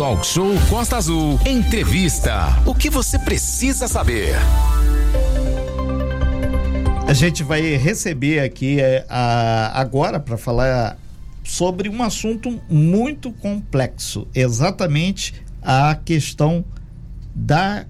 [0.00, 1.38] Talk Show Costa Azul.
[1.44, 2.58] Entrevista.
[2.64, 4.32] O que você precisa saber?
[7.06, 10.96] A gente vai receber aqui é, a, agora para falar
[11.44, 16.64] sobre um assunto muito complexo, exatamente a questão
[17.34, 17.84] da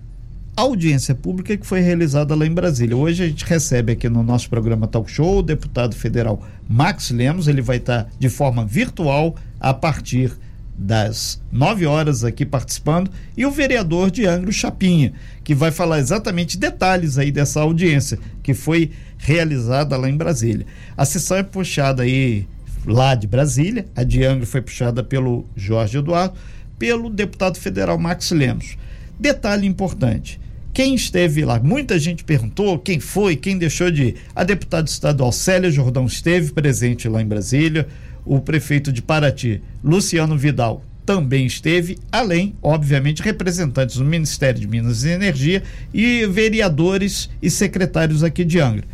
[0.56, 2.96] audiência pública que foi realizada lá em Brasília.
[2.96, 7.46] Hoje a gente recebe aqui no nosso programa Talk Show o deputado federal Max Lemos,
[7.46, 10.32] ele vai estar de forma virtual a partir
[10.80, 15.12] das 9 horas aqui participando, e o vereador de Angro Chapinha,
[15.44, 20.66] que vai falar exatamente detalhes aí dessa audiência que foi realizada lá em Brasília.
[20.96, 22.48] A sessão é puxada aí
[22.86, 26.34] lá de Brasília, a de Angro foi puxada pelo Jorge Eduardo,
[26.78, 28.78] pelo deputado federal Max Lemos.
[29.18, 30.40] Detalhe importante:
[30.72, 31.60] quem esteve lá?
[31.60, 34.16] Muita gente perguntou quem foi, quem deixou de ir.
[34.34, 37.86] A deputada estadual Célia Jordão esteve presente lá em Brasília.
[38.24, 45.02] O prefeito de Paraty, Luciano Vidal, também esteve, além, obviamente, representantes do Ministério de Minas
[45.02, 48.84] e Energia e vereadores e secretários aqui de Angra.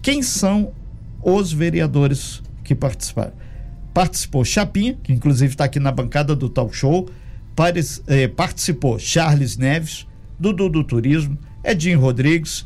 [0.00, 0.72] Quem são
[1.22, 3.32] os vereadores que participaram?
[3.94, 7.08] Participou Chapinha, que inclusive está aqui na bancada do talk show,
[8.08, 10.06] eh, participou Charles Neves,
[10.40, 12.64] Dudu do Turismo, Edinho Rodrigues,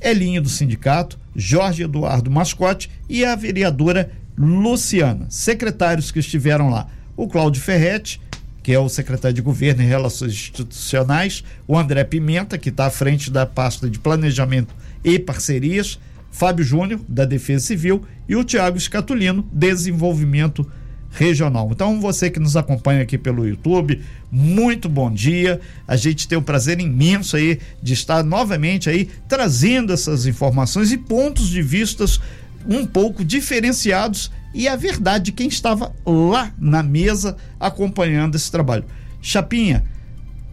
[0.00, 5.26] Elinho do Sindicato, Jorge Eduardo Mascote e a vereadora Luciana.
[5.28, 6.86] Secretários que estiveram lá:
[7.16, 8.20] o Cláudio Ferretti,
[8.62, 12.90] que é o secretário de Governo e Relações Institucionais, o André Pimenta, que está à
[12.90, 15.98] frente da pasta de Planejamento e Parcerias,
[16.30, 20.70] Fábio Júnior, da Defesa Civil, e o Tiago Escatulino, Desenvolvimento
[21.10, 21.68] regional.
[21.72, 25.60] Então, você que nos acompanha aqui pelo YouTube, muito bom dia.
[25.86, 30.98] A gente tem o prazer imenso aí de estar novamente aí trazendo essas informações e
[30.98, 32.20] pontos de vistas
[32.68, 38.84] um pouco diferenciados e a verdade de quem estava lá na mesa acompanhando esse trabalho.
[39.22, 39.84] Chapinha,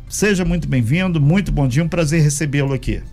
[0.07, 3.03] seja muito bem-vindo, muito bom dia, um prazer recebê-lo aqui.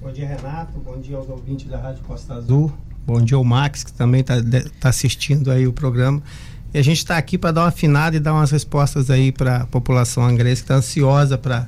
[0.00, 0.78] Bom dia, Renato.
[0.80, 2.70] Bom dia aos ouvintes da Rádio Costa Azul.
[3.06, 4.34] Bom dia ao Max, que também está
[4.78, 6.22] tá assistindo aí o programa.
[6.74, 9.58] E a gente está aqui para dar uma afinada e dar umas respostas aí para
[9.58, 11.66] a população angrense que está ansiosa para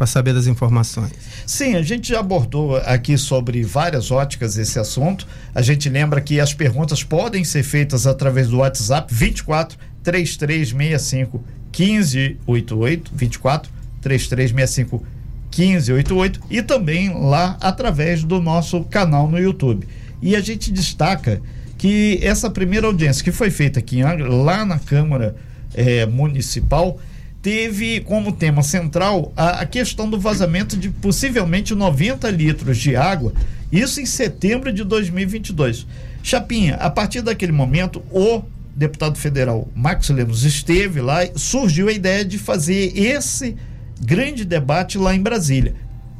[0.00, 1.12] para saber das informações.
[1.44, 5.26] Sim, a gente já abordou aqui sobre várias óticas esse assunto.
[5.54, 11.44] A gente lembra que as perguntas podem ser feitas através do WhatsApp 24 3365
[11.78, 15.06] 1588 24 3365
[15.54, 19.86] 1588 e também lá através do nosso canal no YouTube.
[20.22, 21.42] E a gente destaca
[21.76, 25.36] que essa primeira audiência que foi feita aqui lá na Câmara
[25.74, 26.98] é, Municipal,
[27.42, 33.32] teve como tema central a, a, questão do vazamento de possivelmente 90 litros de água,
[33.72, 35.86] isso em setembro de 2022.
[36.22, 38.42] Chapinha, a partir daquele momento, o
[38.76, 43.56] deputado federal Max Lemos esteve lá, surgiu a ideia de fazer esse
[44.00, 45.74] grande debate lá em Brasília.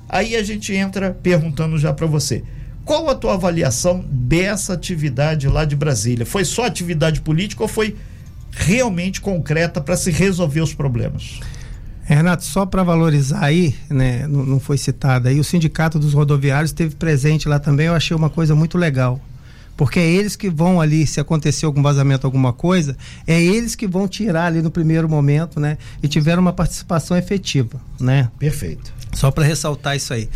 [0.09, 2.43] Aí a gente entra perguntando já para você.
[2.85, 6.27] Qual a tua avaliação dessa atividade lá de Brasília?
[6.27, 7.97] Foi só atividade política ou foi
[8.51, 11.41] realmente concreta para se resolver os problemas?
[12.03, 16.71] Renato, só para valorizar aí, né, não, não, foi citado aí, o Sindicato dos Rodoviários
[16.71, 19.21] esteve presente lá também, eu achei uma coisa muito legal.
[19.77, 22.97] Porque é eles que vão ali, se acontecer algum vazamento, alguma coisa,
[23.27, 25.79] é eles que vão tirar ali no primeiro momento, né?
[26.03, 28.29] E tiveram uma participação efetiva, né?
[28.39, 28.93] Perfeito.
[29.15, 30.29] Só para ressaltar isso aí.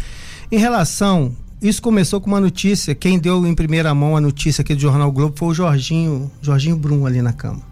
[0.51, 2.95] Em relação isso começou com uma notícia.
[2.95, 6.77] Quem deu em primeira mão a notícia aqui do Jornal Globo foi o Jorginho, Jorginho
[6.77, 7.63] Brum ali na cama.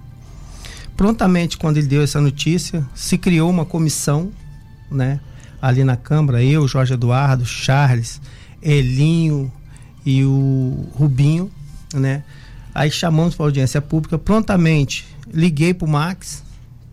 [0.96, 4.30] Prontamente, quando ele deu essa notícia, se criou uma comissão,
[4.90, 5.20] né?
[5.60, 8.20] Ali na Câmara, eu, Jorge Eduardo, Charles,
[8.60, 9.50] Elinho
[10.04, 11.50] e o Rubinho,
[11.94, 12.22] né?
[12.74, 14.18] Aí chamamos para audiência pública.
[14.18, 16.42] Prontamente liguei para o Max,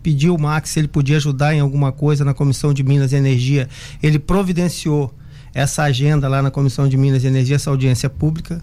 [0.02, 3.16] pedi o Max se ele podia ajudar em alguma coisa na Comissão de Minas e
[3.16, 3.68] Energia.
[4.02, 5.14] Ele providenciou
[5.54, 8.62] essa agenda lá na Comissão de Minas e Energia, essa audiência pública.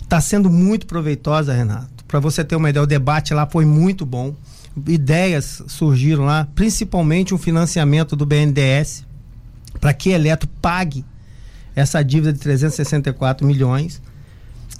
[0.00, 2.04] Está sendo muito proveitosa, Renato.
[2.06, 4.34] Para você ter uma ideia, o debate lá foi muito bom.
[4.86, 9.04] Ideias surgiram lá, principalmente um financiamento do BNDES
[9.80, 11.04] para que a Eletro pague
[11.74, 14.00] essa dívida de 364 milhões.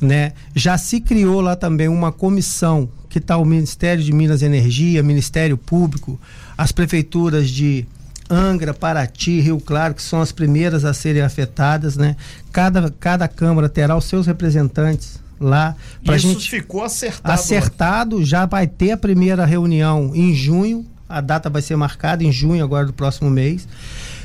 [0.00, 0.32] Né?
[0.54, 5.02] Já se criou lá também uma comissão que está o Ministério de Minas e Energia,
[5.02, 6.18] Ministério Público,
[6.56, 7.86] as prefeituras de
[8.30, 12.16] Angra, Paraty, Rio Claro, que são as primeiras a serem afetadas, né?
[12.52, 15.74] Cada, cada Câmara terá os seus representantes lá.
[16.02, 17.34] Isso gente ficou acertado.
[17.34, 22.30] Acertado, já vai ter a primeira reunião em junho, a data vai ser marcada em
[22.30, 23.66] junho agora do próximo mês.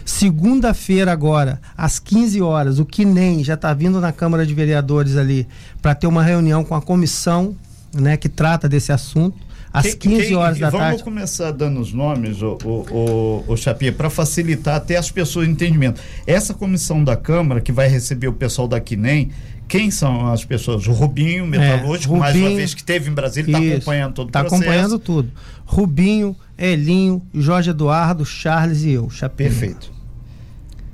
[0.06, 5.48] Segunda-feira agora, às 15 horas, o nem já está vindo na Câmara de Vereadores ali
[5.82, 7.56] para ter uma reunião com a comissão,
[7.92, 9.46] né, que trata desse assunto
[9.76, 10.98] às 15 horas da vamos tarde.
[10.98, 15.48] Vamos começar dando os nomes, o, o, o, o Chapinha, para facilitar até as pessoas
[15.48, 16.00] entendimento.
[16.26, 19.32] Essa comissão da Câmara, que vai receber o pessoal da Quinem,
[19.68, 20.88] quem são as pessoas?
[20.88, 24.28] O Rubinho, metalúrgico, é, Rubinho, mais uma vez que teve em Brasília, está acompanhando todo
[24.28, 24.62] o tá processo.
[24.62, 25.32] Está acompanhando tudo.
[25.66, 29.50] Rubinho, Elinho, Jorge Eduardo, Charles e eu, Chapinha.
[29.50, 29.92] Perfeito.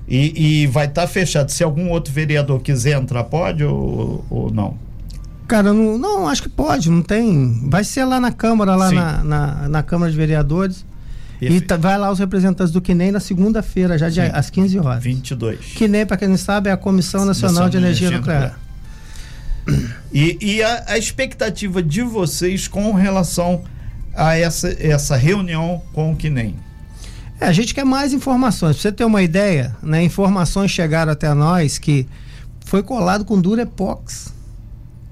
[0.08, 1.50] E, e vai estar tá fechado.
[1.50, 4.78] Se algum outro vereador quiser entrar, pode ou, ou não?
[5.48, 7.68] Cara, não, não, acho que pode, não tem.
[7.70, 10.86] Vai ser lá na Câmara, lá na, na, na, Câmara de Vereadores.
[11.42, 15.04] E tá, vai lá os representantes do QNEM na segunda-feira, já de, às 15 horas.
[15.04, 15.74] 22.
[15.76, 18.60] QNEM, para quem não sabe, é a Comissão Nacional, Nacional de Energia, Energia Nuclear.
[19.66, 19.98] Nuclear.
[20.14, 23.64] E, e a, a, expectativa de vocês com relação
[24.14, 26.56] a essa, essa reunião com o QNEM?
[27.40, 28.76] É, a gente quer mais informações.
[28.76, 32.08] Pra você ter uma ideia, né, informações chegaram até nós que
[32.66, 34.34] foi colado com Durepox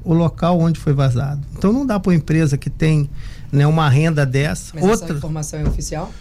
[0.04, 1.42] o local onde foi vazado.
[1.58, 3.10] Então não dá para uma empresa que tem
[3.52, 4.74] né, uma renda dessa.
[4.76, 6.12] Mas outra essa informação é oficial?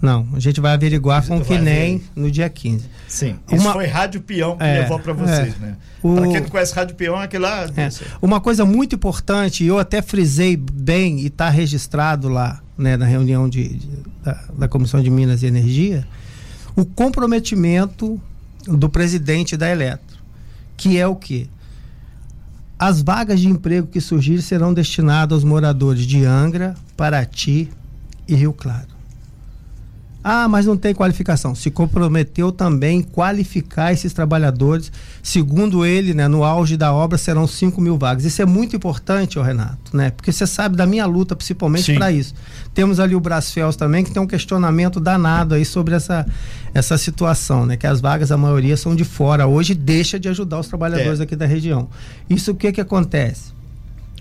[0.00, 2.86] Não, a gente vai averiguar com o nem no dia 15.
[3.06, 3.74] Sim, isso uma...
[3.74, 5.58] foi Rádio Peão que é, levou para vocês, é.
[5.58, 5.76] né?
[6.02, 6.14] O...
[6.14, 7.66] Para quem não conhece Rádio Peão, é aquele lá.
[7.76, 7.88] É.
[8.22, 13.04] Uma coisa muito importante, e eu até frisei bem e está registrado lá né, na
[13.04, 13.88] reunião de, de
[14.22, 16.06] da, da Comissão de Minas e Energia,
[16.74, 18.18] o comprometimento
[18.66, 20.18] do presidente da Eletro,
[20.78, 21.46] que é o quê?
[22.82, 27.68] As vagas de emprego que surgirem serão destinadas aos moradores de Angra, Paraty
[28.26, 28.99] e Rio Claro.
[30.22, 31.54] Ah, mas não tem qualificação.
[31.54, 34.92] Se comprometeu também em qualificar esses trabalhadores.
[35.22, 38.24] Segundo ele, né, no auge da obra serão 5 mil vagas.
[38.24, 40.10] Isso é muito importante, ô Renato, né?
[40.10, 42.34] Porque você sabe da minha luta, principalmente para isso.
[42.74, 46.26] Temos ali o Brasfels também, que tem um questionamento danado aí sobre essa,
[46.74, 47.78] essa situação, né?
[47.78, 49.46] Que as vagas, a maioria, são de fora.
[49.46, 51.22] Hoje deixa de ajudar os trabalhadores é.
[51.22, 51.88] aqui da região.
[52.28, 53.52] Isso o que que acontece?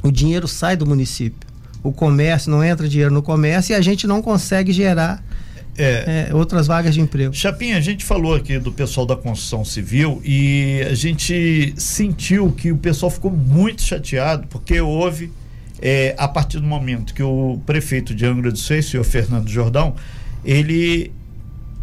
[0.01, 1.49] O dinheiro sai do município.
[1.83, 5.21] O comércio, não entra dinheiro no comércio e a gente não consegue gerar
[5.79, 7.33] é, é, outras vagas de emprego.
[7.33, 12.69] Chapinha, a gente falou aqui do pessoal da construção civil e a gente sentiu que
[12.71, 15.31] o pessoal ficou muito chateado porque houve,
[15.81, 19.95] é, a partir do momento que o prefeito de Angra dos Reis, o Fernando Jordão,
[20.43, 21.13] ele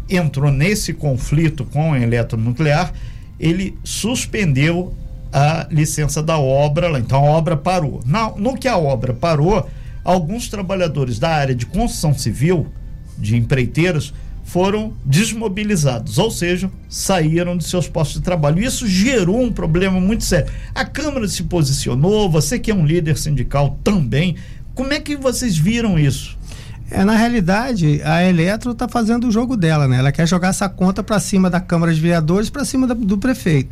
[0.07, 2.93] entrou nesse conflito com a eletronuclear,
[3.39, 4.93] ele suspendeu
[5.33, 7.99] a licença da obra, então a obra parou.
[8.05, 9.67] No, no que a obra parou,
[10.03, 12.67] alguns trabalhadores da área de construção civil
[13.17, 14.13] de empreiteiros
[14.47, 18.63] foram desmobilizados, ou seja, saíram de seus postos de trabalho.
[18.63, 20.49] Isso gerou um problema muito sério.
[20.73, 24.37] A Câmara se posicionou, você que é um líder sindical também.
[24.73, 26.37] Como é que vocês viram isso?
[26.89, 29.97] É, na realidade, a Eletro está fazendo o jogo dela, né?
[29.97, 33.17] Ela quer jogar essa conta para cima da Câmara de Vereadores, para cima da, do
[33.17, 33.71] prefeito.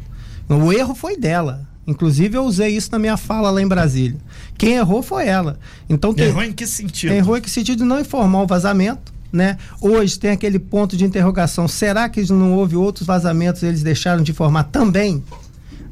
[0.50, 1.66] O erro foi dela.
[1.88, 4.18] Inclusive, eu usei isso na minha fala lá em Brasília.
[4.58, 5.58] Quem errou foi ela.
[5.88, 7.14] Então, tem, errou em que sentido?
[7.14, 9.58] Errou em que sentido de não informar o vazamento né?
[9.82, 11.68] Hoje tem aquele ponto de interrogação.
[11.68, 15.22] Será que não houve outros vazamentos eles deixaram de informar também?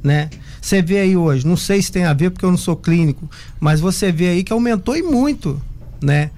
[0.02, 0.30] Né?
[0.62, 3.30] Você vê aí hoje, não sei se tem a ver porque eu não sou clínico,
[3.60, 5.62] mas você vê aí que aumentou e muito,
[6.02, 6.32] né?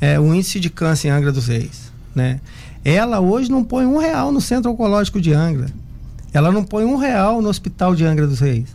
[0.00, 2.40] É, o índice de câncer em Angra dos Reis, né?
[2.84, 5.68] Ela hoje não põe um real no centro oncológico de Angra.
[6.32, 8.68] Ela não põe um real no hospital de Angra dos Reis.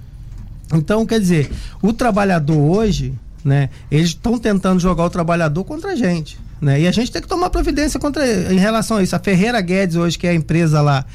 [0.73, 1.51] Então, quer dizer,
[1.81, 3.69] o trabalhador hoje, né?
[3.89, 6.37] Eles estão tentando jogar o trabalhador contra a gente.
[6.61, 6.81] Né?
[6.81, 9.15] E a gente tem que tomar providência contra em relação a isso.
[9.15, 11.05] A Ferreira Guedes hoje, que é a empresa lá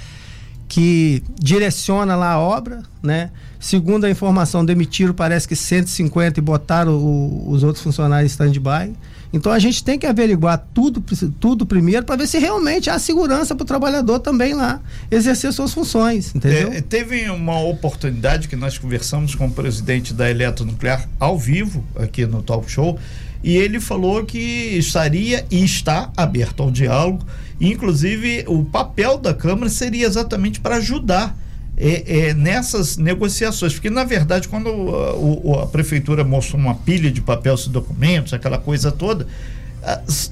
[0.71, 3.33] que direciona lá a obra, né?
[3.59, 8.95] Segundo a informação, demitiram parece que 150 e botaram o, os outros funcionários em stand-by.
[9.33, 11.03] Então a gente tem que averiguar tudo,
[11.41, 15.73] tudo primeiro para ver se realmente há segurança para o trabalhador também lá exercer suas
[15.73, 16.73] funções, entendeu?
[16.73, 22.27] É, teve uma oportunidade que nós conversamos com o presidente da Eletronuclear ao vivo aqui
[22.27, 22.97] no Talk Show
[23.43, 27.25] e ele falou que estaria e está aberto ao diálogo.
[27.61, 31.37] Inclusive, o papel da Câmara seria exatamente para ajudar
[31.77, 37.11] é, é, nessas negociações, porque na verdade, quando a, o, a prefeitura mostrou uma pilha
[37.11, 39.27] de papéis documentos, aquela coisa toda,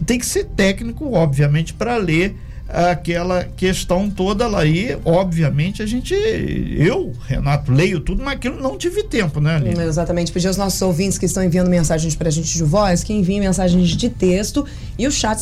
[0.04, 2.36] tem que ser técnico, obviamente, para ler
[2.68, 4.64] aquela questão toda lá.
[4.64, 9.82] E, obviamente, a gente, eu, Renato, leio tudo, mas aquilo não tive tempo, né, Aline?
[9.82, 10.30] Exatamente.
[10.30, 13.40] Pedir aos nossos ouvintes que estão enviando mensagens para a gente de voz, que enviem
[13.40, 14.66] mensagens de texto
[14.98, 15.40] e o chat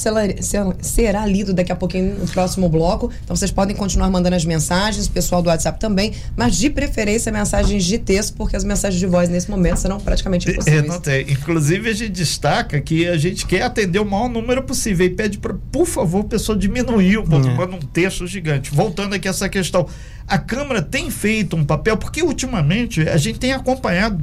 [0.81, 3.11] será, lido daqui a pouquinho no próximo bloco.
[3.25, 7.33] Então, vocês podem continuar mandando as mensagens, o pessoal do WhatsApp também, mas de preferência
[7.33, 10.85] mensagens de texto, porque as mensagens de voz nesse momento serão praticamente impossíveis.
[10.85, 11.23] É, não tem.
[11.31, 15.39] Inclusive, a gente destaca que a gente quer atender o maior número possível e pede,
[15.39, 17.65] para, por favor, o pessoal diminuir um é.
[17.67, 18.71] um texto gigante.
[18.71, 19.89] Voltando aqui a essa questão,
[20.27, 24.23] a Câmara tem feito um papel, porque ultimamente a gente tem acompanhado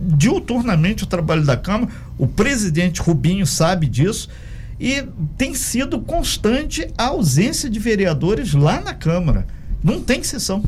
[0.00, 1.92] diuturnamente o trabalho da Câmara.
[2.16, 4.28] O presidente Rubinho sabe disso.
[4.80, 5.04] E
[5.36, 9.46] tem sido constante a ausência de vereadores lá na Câmara.
[9.82, 10.62] Não tem sessão.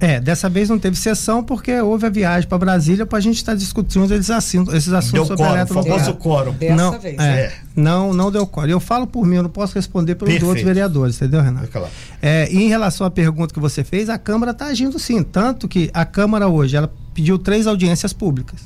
[0.00, 3.38] É, dessa vez não teve sessão porque houve a viagem para Brasília para a gente
[3.38, 6.52] estar tá discutindo esses assuntos, esses assuntos deu sobre quórum, o famoso quórum.
[6.52, 7.18] Dessa não, vez.
[7.18, 7.52] É, é.
[7.74, 8.68] Não, não deu quórum.
[8.68, 10.46] Eu falo por mim, eu não posso responder pelos Perfeito.
[10.46, 11.64] outros vereadores, entendeu, Renato?
[11.64, 11.88] É claro.
[12.22, 15.22] É, em relação à pergunta que você fez, a Câmara está agindo sim.
[15.24, 18.60] Tanto que a Câmara hoje, ela pediu três audiências públicas.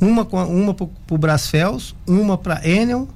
[0.00, 3.06] Uma, uma para o Brasfels, uma para Enel,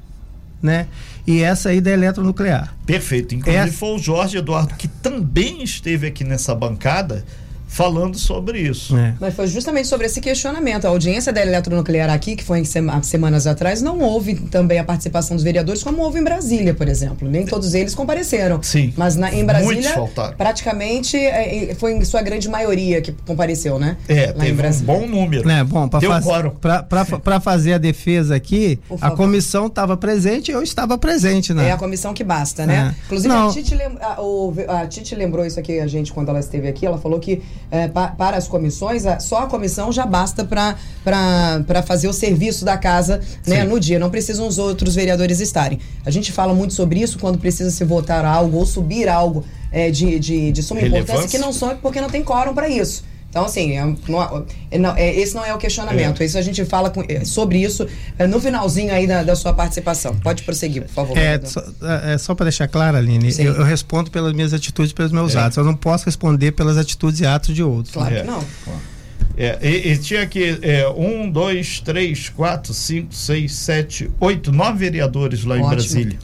[0.61, 0.87] né?
[1.27, 2.75] E essa aí da eletronuclear.
[2.85, 3.35] Perfeito.
[3.35, 3.79] Inclusive essa...
[3.79, 7.25] foi o Jorge Eduardo que também esteve aqui nessa bancada
[7.73, 8.97] falando sobre isso.
[8.97, 9.15] É.
[9.19, 10.85] Mas foi justamente sobre esse questionamento.
[10.85, 15.35] A audiência da eletronuclear aqui, que foi em semanas atrás, não houve também a participação
[15.37, 17.29] dos vereadores, como houve em Brasília, por exemplo.
[17.29, 18.63] Nem todos eles compareceram.
[18.63, 18.93] Sim.
[18.97, 19.95] Mas na, em Brasília,
[20.37, 23.97] praticamente é, é, foi em sua grande maioria que compareceu, né?
[24.07, 25.49] É, Lá teve um bom número.
[25.49, 31.69] É, bom, para fazer a defesa aqui, a comissão estava presente eu estava presente, né?
[31.69, 32.95] É a comissão que basta, né?
[32.95, 33.05] É.
[33.07, 36.69] Inclusive, a Tite, lem a, a Tite lembrou isso aqui a gente quando ela esteve
[36.69, 36.85] aqui.
[36.85, 42.07] Ela falou que é, pa, para as comissões, só a comissão já basta para fazer
[42.07, 43.99] o serviço da casa né, no dia.
[43.99, 45.81] Não precisam os outros vereadores estarem.
[46.05, 49.91] A gente fala muito sobre isso quando precisa se votar algo ou subir algo é,
[49.91, 53.05] de, de, de suma importância, que não são porque não tem quórum para isso.
[53.33, 56.23] Então, assim, é, não, é, não, é, esse não é o questionamento.
[56.23, 56.27] É.
[56.27, 59.55] Isso a gente fala com, é, sobre isso é, no finalzinho aí da, da, sua
[59.55, 60.15] participação.
[60.17, 61.17] Pode prosseguir, por favor.
[61.17, 61.65] É, só,
[62.05, 65.35] é, só para deixar claro, Aline, eu, eu, respondo pelas minhas atitudes e pelos meus
[65.35, 65.57] atos.
[65.57, 67.95] Eu não posso responder pelas atitudes e atos de outros.
[67.95, 68.45] Claro que não.
[69.35, 74.79] É, e, e, tinha aqui é, um, dois, três, quatro, cinco, seis, sete, oito, nove
[74.79, 75.69] vereadores lá Ótimo.
[75.69, 76.19] em Brasília.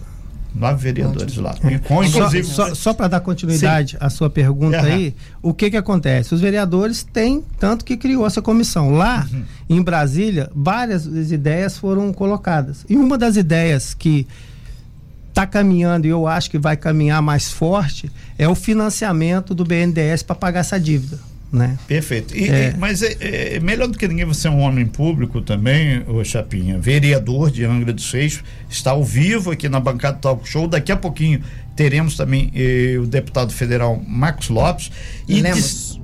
[0.55, 1.55] Nove vereadores lá.
[1.87, 2.45] Com, inclusive...
[2.45, 3.97] Só, só, só para dar continuidade Sim.
[4.01, 4.85] à sua pergunta uhum.
[4.85, 6.35] aí, o que que acontece?
[6.35, 8.91] Os vereadores têm tanto que criou essa comissão.
[8.91, 9.45] Lá uhum.
[9.69, 12.85] em Brasília, várias ideias foram colocadas.
[12.89, 14.27] E uma das ideias que
[15.29, 20.23] está caminhando e eu acho que vai caminhar mais forte é o financiamento do BNDES
[20.23, 21.19] para pagar essa dívida
[21.51, 21.79] né?
[21.87, 22.37] Perfeito.
[22.37, 22.71] E, é.
[22.71, 23.17] E, mas é,
[23.57, 27.65] é, melhor do que ninguém você é um homem público também, o Chapinha, vereador de
[27.65, 30.69] Angra dos Reis, está ao vivo aqui na bancada do Talk Show.
[30.69, 31.41] Daqui a pouquinho
[31.75, 34.91] teremos também eh, o deputado federal Marcos Lopes.
[35.27, 36.01] E Lemos.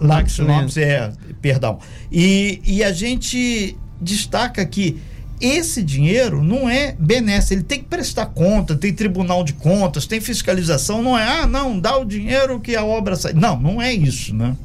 [0.00, 1.78] Marcos Lopes, é, perdão.
[2.10, 5.00] E, e a gente destaca que
[5.40, 10.20] esse dinheiro não é benesse, ele tem que prestar conta, tem tribunal de contas, tem
[10.20, 13.34] fiscalização, não é, ah, não, dá o dinheiro que a obra sai.
[13.34, 14.56] Não, não é isso, né?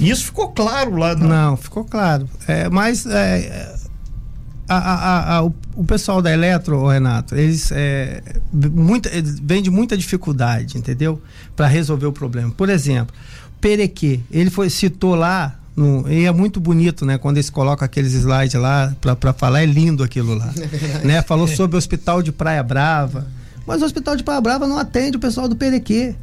[0.00, 1.14] Isso ficou claro lá.
[1.14, 2.28] Não, não ficou claro.
[2.48, 3.74] É, mas é,
[4.68, 8.22] a, a, a, o, o, pessoal da Eletro, Renato, eles, é,
[8.52, 11.20] muita, eles vêm de muita dificuldade, entendeu?
[11.54, 12.50] Para resolver o problema.
[12.50, 13.14] Por exemplo,
[13.60, 17.18] Perequê, ele foi, citou lá no, e é muito bonito, né?
[17.18, 20.52] Quando eles colocam aqueles slides lá para falar, é lindo aquilo lá.
[21.02, 21.22] É né?
[21.22, 23.26] Falou sobre o hospital de Praia Brava.
[23.66, 26.14] Mas o hospital de Praia Brava não atende o pessoal do Perequê.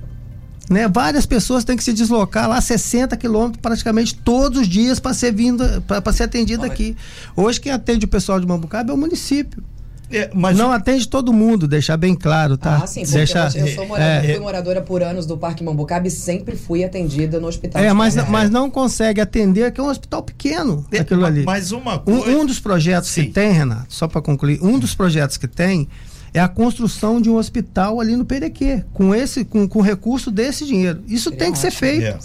[0.70, 0.88] Né?
[0.88, 5.34] Várias pessoas têm que se deslocar lá 60 quilômetros praticamente todos os dias para ser
[5.34, 6.96] vindo para ser atendido aqui.
[7.36, 9.64] Hoje quem atende o pessoal de Mambucaba é o município.
[10.12, 12.82] É, mas não atende todo mundo, deixar bem claro, tá?
[12.84, 16.08] Ah, sim, porque Deixa, eu, sou moradora, é, fui moradora por anos do Parque Mambucaba
[16.08, 17.82] e sempre fui atendida no hospital.
[17.82, 21.44] É, mas, mas não consegue atender, que é um hospital pequeno, é, aquilo ali.
[21.44, 22.22] Mas uma coisa...
[22.22, 23.26] um, um dos projetos sim.
[23.26, 25.88] que tem, Renato, só para concluir, um dos projetos que tem
[26.34, 30.66] é a construção de um hospital ali no Perequê, com esse com, com recurso desse
[30.66, 31.02] dinheiro.
[31.08, 32.18] Isso Seria tem que ser feito é.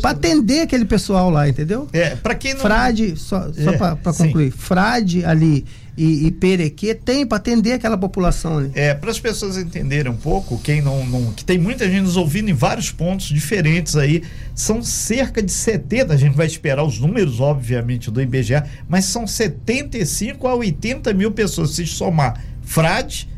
[0.00, 1.88] para atender aquele pessoal lá, entendeu?
[1.92, 4.58] É, para quem não Frade, só, só é, para concluir, sim.
[4.58, 5.64] Frade ali
[5.96, 8.70] e, e Perequê tem para atender aquela população ali.
[8.74, 12.16] É, para as pessoas entenderem um pouco, quem não, não, que tem muita gente nos
[12.16, 14.22] ouvindo em vários pontos diferentes aí,
[14.54, 19.26] são cerca de 70, a gente vai esperar os números, obviamente, do IBGE, mas são
[19.26, 23.28] 75 a 80 mil pessoas, se somar Frade,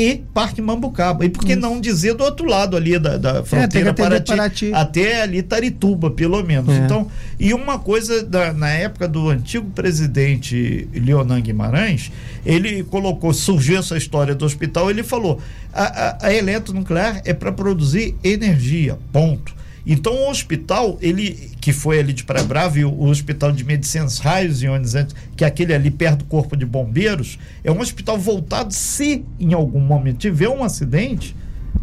[0.00, 1.26] e Parque Mambucaba.
[1.26, 4.30] E por que não dizer do outro lado ali da, da é, fronteira é, Paraty,
[4.30, 6.74] Paraty, até ali Tarituba, pelo menos.
[6.74, 6.78] É.
[6.78, 7.06] Então,
[7.38, 12.10] e uma coisa da, na época do antigo presidente Leonan Guimarães,
[12.46, 15.38] ele colocou, surgiu essa história do hospital, ele falou:
[15.70, 19.59] a, a, a eletronuclear é para produzir energia, ponto.
[19.90, 24.20] Então o hospital, ele que foi ali de Praia Brava, e o, Hospital de Medicinas
[24.20, 28.72] Raios Ionizantes, que é aquele ali perto do Corpo de Bombeiros, é um hospital voltado
[28.72, 31.34] se em algum momento tiver um acidente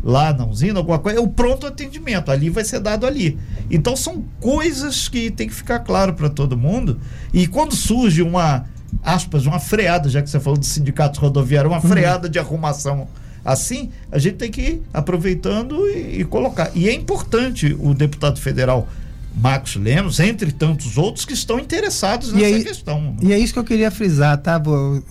[0.02, 3.38] lá na usina, alguma coisa, é o pronto atendimento, ali vai ser dado ali.
[3.70, 7.02] Então são coisas que tem que ficar claro para todo mundo.
[7.34, 8.66] E quando surge uma
[9.04, 11.90] aspas, uma freada, já que você falou de sindicatos rodoviários, uma uhum.
[11.90, 13.06] freada de arrumação
[13.48, 16.70] Assim, a gente tem que ir aproveitando e, e colocar.
[16.76, 18.90] E é importante o deputado federal
[19.34, 23.16] Marcos Lemos, entre tantos outros que estão interessados nessa aí, questão.
[23.22, 24.62] E é isso que eu queria frisar, tá?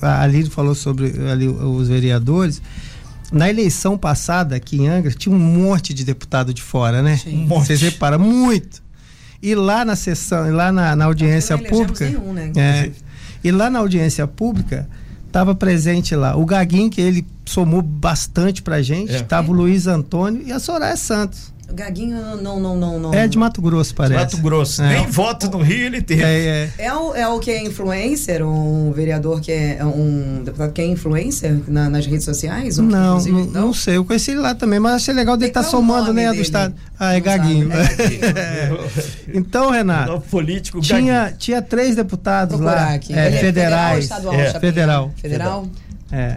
[0.02, 2.60] A Lídio falou sobre ali, os vereadores.
[3.32, 7.18] Na eleição passada aqui em Angra, tinha um monte de deputado de fora, né?
[7.26, 8.82] Um Vocês reparam, muito.
[9.42, 12.04] E lá na sessão, lá na, na audiência pública.
[12.04, 12.52] Nenhum, né?
[12.54, 12.90] é,
[13.42, 14.86] e lá na audiência pública,
[15.36, 19.50] estava presente lá o Gaguinho, que ele somou bastante pra gente, estava é.
[19.50, 21.52] o Luiz Antônio e a Soraya Santos.
[21.72, 23.14] Gaguinho não, não, não, não.
[23.14, 24.14] É de Mato Grosso, parece.
[24.14, 24.82] Mato Grosso.
[24.82, 24.98] É.
[25.00, 26.22] Nem voto no Rio ele teve.
[26.22, 26.86] É, é.
[26.86, 30.86] é, o, é o que é influencer, um vereador que é um deputado que é
[30.86, 32.78] influencer na, nas redes sociais?
[32.78, 33.96] Um não, não, não, não, sei.
[33.96, 36.36] Eu conheci ele lá também, mas achei legal dele estar tá somando, né, dele?
[36.36, 36.74] do estado.
[36.98, 37.68] Ah, é Gaguinho.
[37.76, 38.90] É Gaguinho.
[39.34, 40.14] então, Renato.
[40.14, 42.94] O político tinha, tinha três deputados lá.
[42.94, 43.12] Aqui.
[43.12, 43.40] É, federais.
[43.40, 45.12] Federal, estadual, federal.
[45.16, 45.68] Federal.
[46.12, 46.36] É.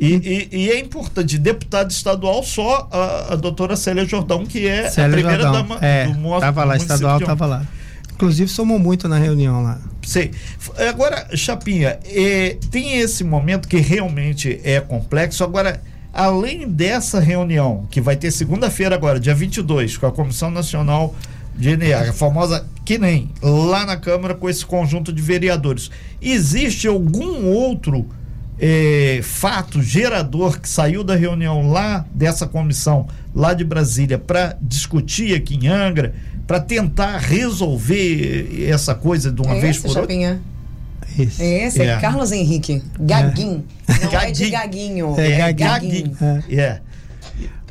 [0.00, 4.88] E, e, e, é importante, deputado estadual, só a, a doutora Célia Jordão, que é
[4.88, 5.62] Célia a primeira Jordão.
[5.62, 6.36] dama é, do município.
[6.36, 7.66] Estava lá, estadual estava lá.
[8.14, 9.78] Inclusive, somou muito na reunião lá.
[10.02, 10.30] Sei.
[10.88, 15.44] Agora, Chapinha, é, tem esse momento que realmente é complexo.
[15.44, 21.14] Agora, além dessa reunião, que vai ter segunda-feira agora, dia 22, com a Comissão Nacional
[21.54, 25.90] de Energia, a famosa que nem lá na Câmara com esse conjunto de vereadores,
[26.20, 28.06] existe algum outro
[28.60, 35.34] é, fato gerador que saiu da reunião lá dessa comissão lá de Brasília para discutir
[35.34, 36.14] aqui em Angra,
[36.46, 40.30] para tentar resolver essa coisa de uma é vez esse, por Chapinha?
[40.32, 41.22] outra?
[41.22, 41.42] Esse.
[41.42, 42.82] É esse, é, é Carlos Henrique.
[42.98, 43.64] Gaguinho.
[43.88, 44.04] É.
[44.04, 45.14] Não é de gaguinho.
[45.18, 46.16] É, é gaguinho.
[46.50, 46.80] É.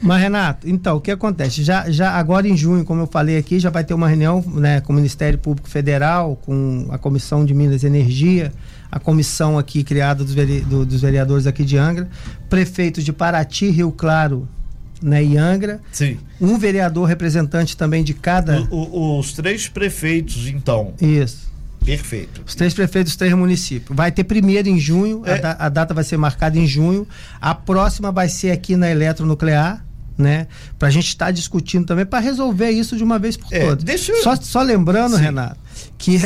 [0.01, 1.62] Mas, Renato, então, o que acontece?
[1.63, 4.79] Já, já agora em junho, como eu falei aqui, já vai ter uma reunião né,
[4.81, 8.51] com o Ministério Público Federal, com a Comissão de Minas e Energia,
[8.91, 12.10] a comissão aqui criada dos, veri, do, dos vereadores aqui de Angra,
[12.50, 14.48] prefeitos de Paraty, Rio Claro
[15.01, 15.79] né, e Angra.
[15.91, 16.17] Sim.
[16.39, 18.62] Um vereador representante também de cada.
[18.69, 20.93] O, o, os três prefeitos, então.
[21.01, 21.50] Isso.
[21.84, 22.43] Perfeito.
[22.46, 23.96] Os três prefeitos dos três municípios.
[23.96, 25.36] Vai ter primeiro em junho, é.
[25.46, 27.08] a, a, data vai ser marcada em junho.
[27.41, 29.84] A próxima vai ser aqui na Eletronuclear
[30.19, 30.48] né?
[30.77, 33.62] Para a gente estar tá discutindo também para resolver isso de uma vez por é,
[33.62, 33.84] todas.
[33.86, 34.21] Deixa eu...
[34.21, 35.23] só, só lembrando, Sim.
[35.23, 35.58] Renato,
[35.99, 36.17] que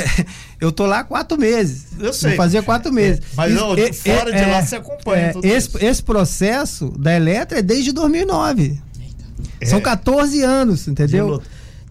[0.61, 1.87] eu tô lá há quatro meses.
[1.99, 2.29] Eu sei.
[2.29, 3.19] Vou fazer quatro meses.
[3.19, 5.33] É, mas não, e, fora e, de é, lá você acompanha.
[5.43, 8.79] É, esse, esse processo da Eletra é desde 2009.
[9.65, 11.41] São 14 anos, entendeu?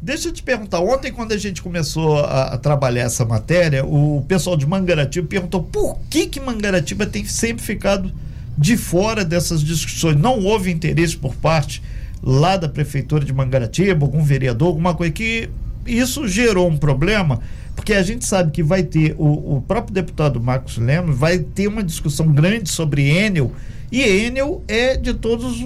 [0.00, 4.24] Deixa eu te perguntar, ontem quando a gente começou a, a, trabalhar essa matéria, o
[4.26, 8.12] pessoal de Mangaratiba perguntou por que que Mangaratiba tem sempre ficado
[8.58, 10.16] de fora dessas discussões.
[10.16, 11.82] Não houve interesse por parte
[12.22, 15.48] lá da prefeitura de Mangaratiba, algum vereador, alguma coisa que
[15.86, 17.40] isso gerou um problema,
[17.74, 21.68] porque a gente sabe que vai ter o, o próprio deputado Marcos Lemos vai ter
[21.68, 23.52] uma discussão grande sobre Enel
[23.92, 25.58] e Enel é de todos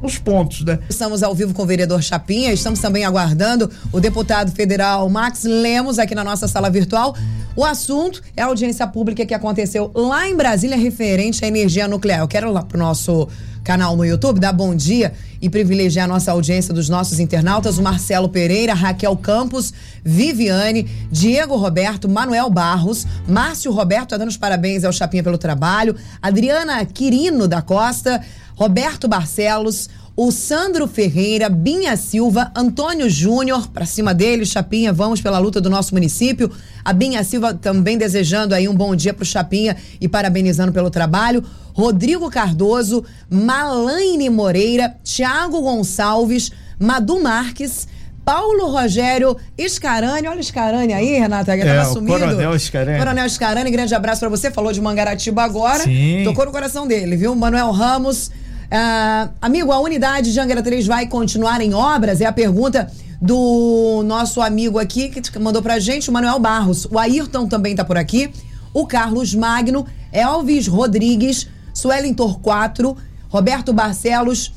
[0.00, 0.78] os pontos, né?
[0.88, 5.98] Estamos ao vivo com o vereador Chapinha, estamos também aguardando o deputado federal Max Lemos
[5.98, 7.16] aqui na nossa sala virtual.
[7.56, 12.20] O assunto é a audiência pública que aconteceu lá em Brasília referente à energia nuclear.
[12.20, 13.26] Eu quero lá pro nosso
[13.64, 17.82] canal no YouTube, dar bom dia e privilegiar a nossa audiência dos nossos internautas, o
[17.82, 19.72] Marcelo Pereira, Raquel Campos,
[20.04, 25.96] Viviane, Diego Roberto, Manuel Barros, Márcio Roberto, tá dando os parabéns ao Chapinha pelo trabalho,
[26.20, 28.20] Adriana Quirino da Costa,
[28.54, 35.38] Roberto Barcelos, o Sandro Ferreira, Binha Silva, Antônio Júnior, para cima dele, Chapinha, vamos pela
[35.38, 36.50] luta do nosso município.
[36.84, 40.90] A Binha Silva também desejando aí um bom dia para o Chapinha e parabenizando pelo
[40.90, 41.42] trabalho.
[41.72, 47.88] Rodrigo Cardoso, Malaine Moreira, Tiago Gonçalves, Madu Marques,
[48.24, 49.36] Paulo Rogério
[49.68, 50.28] Scarani.
[50.28, 52.18] Olha o Scarani aí, Renata, que é, tava sumido.
[52.18, 52.98] Coronel Scarani.
[52.98, 54.50] Coronel Scarani, grande abraço para você.
[54.50, 55.84] Falou de Mangaratiba agora.
[55.84, 56.22] Sim.
[56.24, 57.34] Tocou no coração dele, viu?
[57.34, 58.28] Manuel Ramos.
[58.28, 62.20] Uh, amigo, a unidade de Angra 3 vai continuar em obras?
[62.20, 66.86] É a pergunta do nosso amigo aqui que mandou pra gente, o Manuel Barros.
[66.90, 68.30] O Ayrton também tá por aqui.
[68.72, 72.96] O Carlos Magno, Elvis Rodrigues, Suelen Torquato,
[73.28, 74.52] Roberto Barcelos.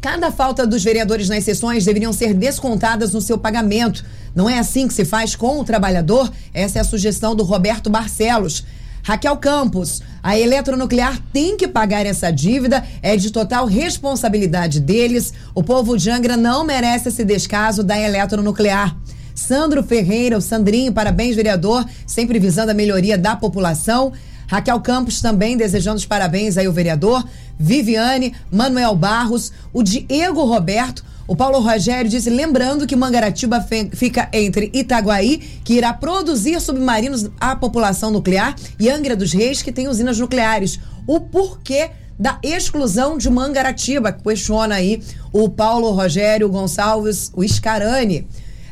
[0.00, 4.04] Cada falta dos vereadores nas sessões deveriam ser descontadas no seu pagamento.
[4.34, 6.30] Não é assim que se faz com o trabalhador?
[6.52, 8.64] Essa é a sugestão do Roberto Barcelos.
[9.02, 15.32] Raquel Campos, a eletronuclear tem que pagar essa dívida, é de total responsabilidade deles.
[15.54, 18.96] O povo de Angra não merece esse descaso da eletronuclear.
[19.32, 24.12] Sandro Ferreira, o Sandrinho, parabéns, vereador, sempre visando a melhoria da população.
[24.46, 27.24] Raquel Campos também desejando os parabéns aí ao vereador.
[27.58, 31.04] Viviane, Manuel Barros, o Diego Roberto.
[31.28, 37.56] O Paulo Rogério disse, lembrando que Mangaratiba fica entre Itaguaí, que irá produzir submarinos à
[37.56, 40.78] população nuclear, e Angra dos Reis, que tem usinas nucleares.
[41.04, 48.26] O porquê da exclusão de Mangaratiba, questiona aí o Paulo Rogério Gonçalves, o Scarani.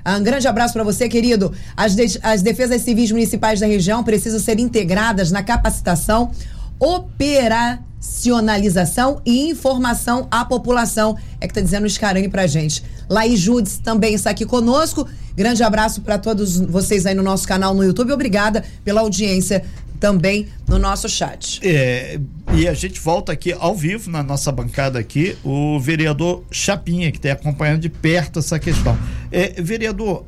[0.06, 1.50] Um grande abraço para você, querido.
[1.76, 6.30] As, de, as defesas civis municipais da região precisam ser integradas na capacitação,
[6.78, 11.16] operacionalização e informação à população.
[11.40, 12.84] É que tá dizendo o Scarani pra gente.
[13.08, 15.08] Laís Judes também está aqui conosco.
[15.34, 18.12] Grande abraço para todos vocês aí no nosso canal no YouTube.
[18.12, 19.64] Obrigada pela audiência
[20.04, 21.58] também no nosso chat.
[21.62, 22.20] É,
[22.52, 27.18] e a gente volta aqui ao vivo na nossa bancada aqui, o vereador Chapinha, que
[27.18, 28.98] tem acompanhando de perto essa questão.
[29.32, 30.26] É, vereador,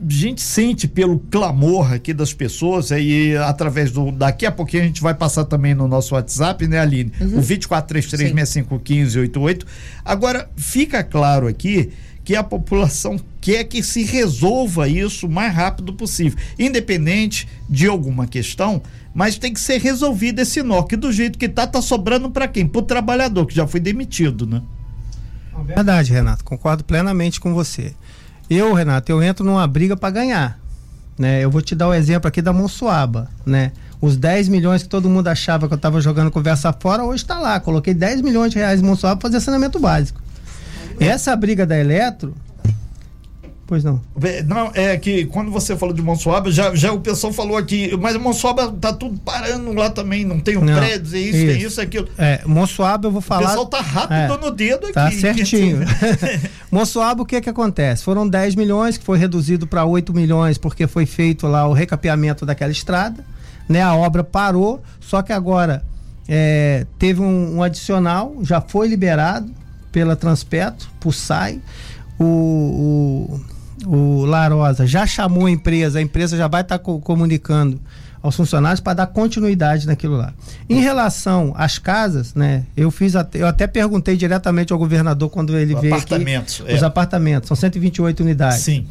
[0.00, 4.86] a gente sente pelo clamor aqui das pessoas e através do daqui a pouquinho a
[4.86, 7.12] gente vai passar também no nosso WhatsApp, né, Aline?
[7.20, 7.40] Uhum.
[7.40, 9.66] O 2433651588.
[10.02, 11.90] Agora fica claro aqui
[12.24, 18.26] que a população quer que se resolva isso o mais rápido possível, independente de alguma
[18.26, 18.82] questão,
[19.14, 22.46] mas tem que ser resolvido esse nó, que do jeito que tá, tá sobrando para
[22.46, 22.66] quem?
[22.66, 24.62] Pro trabalhador, que já foi demitido, né?
[25.66, 27.92] Verdade, Renato, concordo plenamente com você.
[28.48, 30.58] Eu, Renato, eu entro numa briga para ganhar,
[31.18, 31.44] né?
[31.44, 33.72] Eu vou te dar o um exemplo aqui da Monsuaba, né?
[34.00, 37.38] Os 10 milhões que todo mundo achava que eu estava jogando conversa fora, hoje está
[37.38, 37.60] lá.
[37.60, 40.20] Coloquei 10 milhões de reais em Monsuaba para fazer saneamento básico.
[40.98, 42.34] Essa briga da Eletro,
[43.70, 44.00] Pois não.
[44.48, 48.16] Não, é que quando você falou de Monsuaba, já, já o pessoal falou aqui, mas
[48.16, 51.62] Monsuaba tá tudo parando lá também, não tem um não, prédio, é isso, isso, tem
[51.62, 52.08] isso, aquilo.
[52.18, 53.42] É, Monsuaba eu vou falar.
[53.42, 54.94] O pessoal tá rápido é, no dedo aqui.
[54.94, 55.86] Tá certinho.
[56.68, 58.02] Monsuaba, o que que acontece?
[58.02, 62.44] Foram 10 milhões, que foi reduzido para 8 milhões, porque foi feito lá o recapeamento
[62.44, 63.24] daquela estrada,
[63.68, 63.80] né?
[63.82, 65.84] A obra parou, só que agora
[66.28, 69.48] é, teve um, um adicional, já foi liberado
[69.92, 71.60] pela Transpetro, por SAI.
[72.18, 77.00] o, o o Larosa já chamou a empresa, a empresa já vai estar tá co
[77.00, 77.80] comunicando
[78.22, 80.32] aos funcionários para dar continuidade naquilo lá.
[80.68, 82.64] Em relação às casas, né?
[82.76, 86.72] Eu fiz até, eu até perguntei diretamente ao governador quando ele o veio apartamentos, aqui,
[86.72, 86.74] é.
[86.74, 88.60] os apartamentos, são 128 unidades.
[88.60, 88.86] Sim.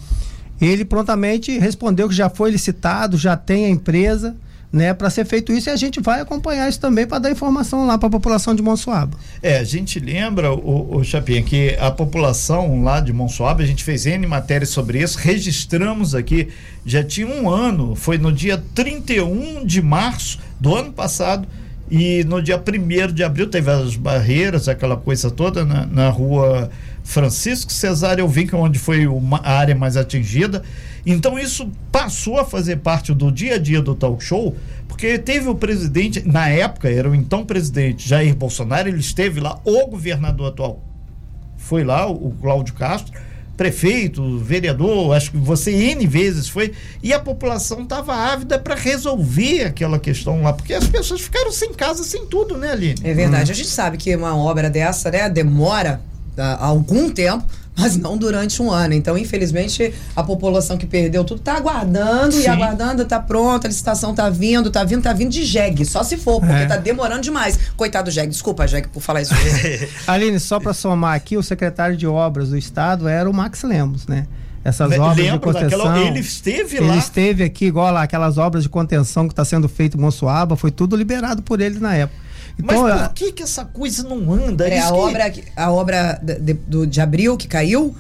[0.60, 4.36] Ele prontamente respondeu que já foi licitado, já tem a empresa
[4.72, 7.88] né, para ser feito isso e a gente vai acompanhar isso também para dar informação
[7.88, 9.18] lá para a população de Monsuaba.
[9.42, 13.84] É, a gente lembra, o, o Chapinha, que a população lá de Monsuaba, a gente
[13.84, 16.50] fez N matérias sobre isso, registramos aqui,
[16.86, 21.48] já tinha um ano, foi no dia 31 de março do ano passado,
[21.92, 26.70] e no dia 1 de abril teve as barreiras, aquela coisa toda na, na rua
[27.04, 30.62] Francisco Cesário Vinca, onde foi uma, a área mais atingida.
[31.06, 34.56] Então isso passou a fazer parte do dia a dia do talk show,
[34.88, 39.60] porque teve o presidente, na época era o então presidente Jair Bolsonaro, ele esteve lá,
[39.64, 40.84] o governador atual
[41.58, 43.14] foi lá, o Cláudio Castro,
[43.56, 46.72] prefeito, vereador, acho que você N vezes foi,
[47.04, 51.74] e a população estava ávida para resolver aquela questão lá, porque as pessoas ficaram sem
[51.74, 52.96] casa, sem tudo, né, Aline?
[53.04, 53.50] É verdade.
[53.50, 53.54] Hum.
[53.54, 56.02] A gente sabe que uma obra dessa, né, demora
[56.38, 57.44] uh, algum tempo
[57.80, 58.94] mas não durante um ano.
[58.94, 62.44] Então, infelizmente, a população que perdeu tudo está aguardando Sim.
[62.44, 66.04] e aguardando, está pronta, a licitação está vindo, está vindo, está vindo de jegue, só
[66.04, 66.80] se for, porque está é.
[66.80, 67.58] demorando demais.
[67.76, 69.34] Coitado do jegue, desculpa, jegue, por falar isso.
[70.08, 74.08] Aline, só para somar aqui, o secretário de obras do estado era o Max Lemos,
[74.08, 74.28] né?
[74.64, 75.70] essas obras de contenção.
[75.70, 76.94] Daquela, ele esteve ele lá.
[76.94, 80.56] Ele esteve aqui, igual lá, aquelas obras de contenção que está sendo feito em Monsuaba,
[80.56, 82.29] foi tudo liberado por ele na época.
[82.60, 84.68] Então, Mas por que que essa coisa não anda?
[84.68, 84.94] É, a, que...
[84.94, 87.96] obra, a obra de, de, de abril que caiu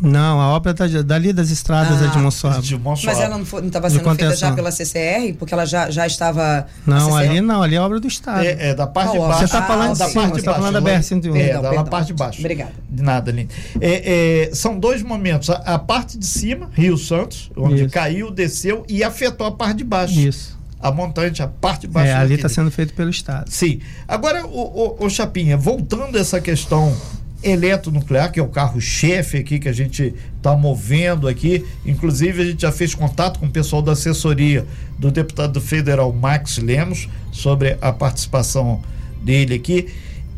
[0.00, 2.62] não, a obra tá, dali das estradas ah, é de Monsuaba.
[2.62, 5.34] de Mas ela não estava sendo feita já pela CCR?
[5.36, 6.66] Porque ela já, já estava.
[6.86, 8.44] Não, ali não, ali é obra do Estado.
[8.44, 9.38] É, é da parte de baixo.
[9.38, 10.66] Você está falando, ah, da sim, parte de tá baixo.
[10.66, 11.36] falando da BR-101.
[11.36, 12.38] É, da parte de baixo.
[12.38, 12.72] Obrigada.
[12.88, 13.48] De nada, Aline.
[13.80, 15.50] É, é, são dois momentos.
[15.50, 17.90] A, a, parte de cima, Rio Santos, onde Isso.
[17.92, 20.18] caiu, desceu e afetou a parte de baixo.
[20.18, 22.10] Isso a montante, a parte de baixo.
[22.10, 23.50] É, ali está sendo feito pelo Estado.
[23.50, 23.80] Sim.
[24.06, 26.96] Agora, o, o, o Chapinha, voltando a essa questão
[27.42, 31.64] eletronuclear, que é o carro-chefe aqui que a gente está movendo aqui.
[31.86, 34.66] Inclusive, a gente já fez contato com o pessoal da assessoria
[34.98, 38.82] do deputado federal Max Lemos sobre a participação
[39.22, 39.88] dele aqui.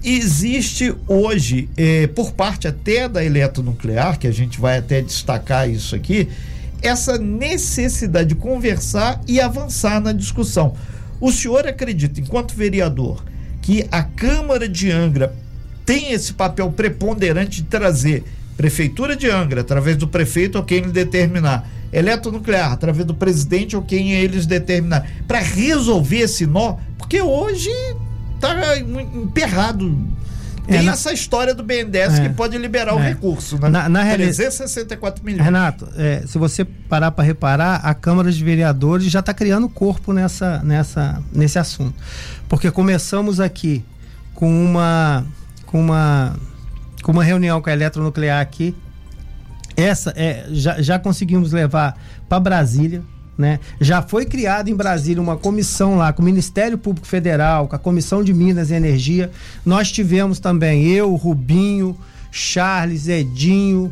[0.02, 5.94] Existe hoje, eh, por parte até da eletronuclear, que a gente vai até destacar isso
[5.94, 6.28] aqui,
[6.82, 10.74] essa necessidade de conversar e avançar na discussão.
[11.20, 13.24] O senhor acredita, enquanto vereador,
[13.60, 15.34] que a Câmara de Angra
[15.84, 18.24] tem esse papel preponderante de trazer
[18.56, 23.80] Prefeitura de Angra, através do prefeito ou quem ele determinar, eletronuclear, através do presidente ou
[23.80, 27.70] quem eles determinar, para resolver esse nó, porque hoje
[28.34, 29.96] está emperrado.
[30.70, 33.68] É, Tem é, essa história do BNDES é, que pode liberar é, o recurso, né?
[33.68, 35.44] Na, na 364 milhões.
[35.44, 40.12] Renato, é, se você parar para reparar, a Câmara de Vereadores já está criando corpo
[40.12, 41.94] nessa, nessa, nesse assunto.
[42.48, 43.84] Porque começamos aqui
[44.34, 45.26] com uma
[45.66, 46.36] com uma,
[47.02, 48.74] com uma reunião com a eletronuclear aqui
[49.76, 51.96] essa é, já, já conseguimos levar
[52.28, 53.02] para Brasília.
[53.40, 53.58] Né?
[53.80, 57.78] Já foi criada em Brasília uma comissão lá com o Ministério Público Federal, com a
[57.78, 59.30] Comissão de Minas e Energia.
[59.64, 61.96] Nós tivemos também eu, Rubinho,
[62.30, 63.90] Charles, Edinho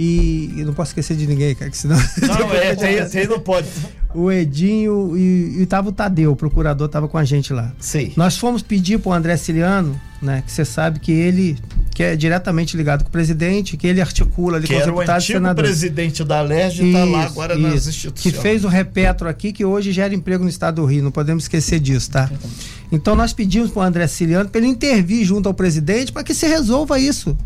[0.00, 1.96] e, e não posso esquecer de ninguém, cara, que senão.
[1.96, 3.66] Não, é, tem, não pode.
[4.14, 7.72] O Edinho e, e tava o Tadeu, o procurador tava com a gente lá.
[7.80, 8.12] Sim.
[8.16, 11.58] Nós fomos pedir pro André Ciliano, né, que você sabe que ele
[11.92, 14.90] que é diretamente ligado com o presidente, que ele articula ali que com os o
[14.92, 15.68] deputados e senadores.
[15.68, 17.88] presidente da LERJ está lá agora nas isso.
[17.88, 18.36] instituições.
[18.36, 21.42] Que fez o Repetro aqui, que hoje gera emprego no estado do Rio, não podemos
[21.42, 22.30] esquecer disso, tá?
[22.92, 26.34] Então nós pedimos para o André Ciliano para ele intervir junto ao presidente para que
[26.34, 27.36] se resolva isso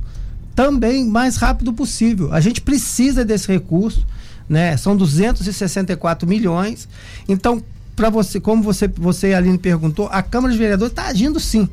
[0.55, 2.33] também mais rápido possível.
[2.33, 4.07] A gente precisa desse recurso,
[4.49, 4.77] né?
[4.77, 6.89] São 264 milhões.
[7.29, 7.63] Então,
[7.95, 11.69] para você, como você, você Aline perguntou, a Câmara de Vereadores está agindo sim.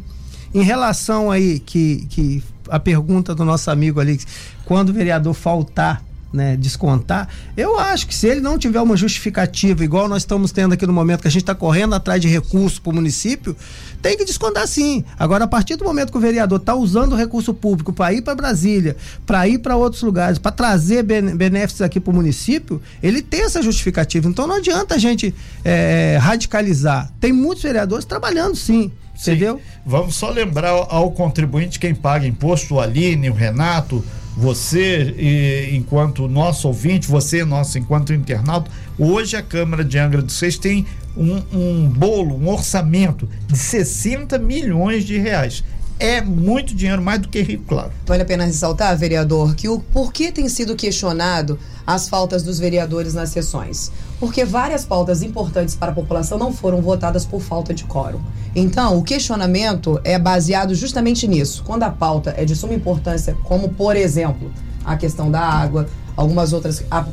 [0.53, 4.19] Em relação aí que, que a pergunta do nosso amigo ali,
[4.65, 7.27] quando o vereador faltar né, descontar.
[7.57, 10.93] Eu acho que se ele não tiver uma justificativa, igual nós estamos tendo aqui no
[10.93, 13.55] momento que a gente está correndo atrás de recursos para o município,
[14.01, 15.03] tem que descontar sim.
[15.17, 18.21] Agora, a partir do momento que o vereador está usando o recurso público para ir
[18.21, 23.21] para Brasília, para ir para outros lugares, para trazer benefícios aqui para o município, ele
[23.21, 24.27] tem essa justificativa.
[24.27, 27.11] Então não adianta a gente é, radicalizar.
[27.19, 28.91] Tem muitos vereadores trabalhando sim.
[29.15, 29.31] Sim.
[29.31, 29.61] Entendeu?
[29.85, 34.01] Vamos só lembrar ao contribuinte quem paga imposto, o Aline, o Renato,
[34.39, 40.58] você, enquanto nosso ouvinte, você, nosso, enquanto internauta, hoje a Câmara de Angra dos Seis
[40.58, 40.86] tem
[41.17, 45.62] um, um bolo, um orçamento de 60 milhões de reais
[45.99, 47.91] é muito dinheiro, mais do que rico, claro.
[48.06, 53.13] Vale a pena ressaltar, vereador, que o porquê tem sido questionado as faltas dos vereadores
[53.13, 53.91] nas sessões?
[54.19, 58.19] Porque várias pautas importantes para a população não foram votadas por falta de quórum.
[58.53, 61.63] Então, o questionamento é baseado justamente nisso.
[61.65, 64.51] Quando a pauta é de suma importância, como, por exemplo,
[64.84, 66.84] a questão da água, algumas outras.
[66.91, 67.05] a,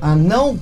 [0.00, 0.58] a não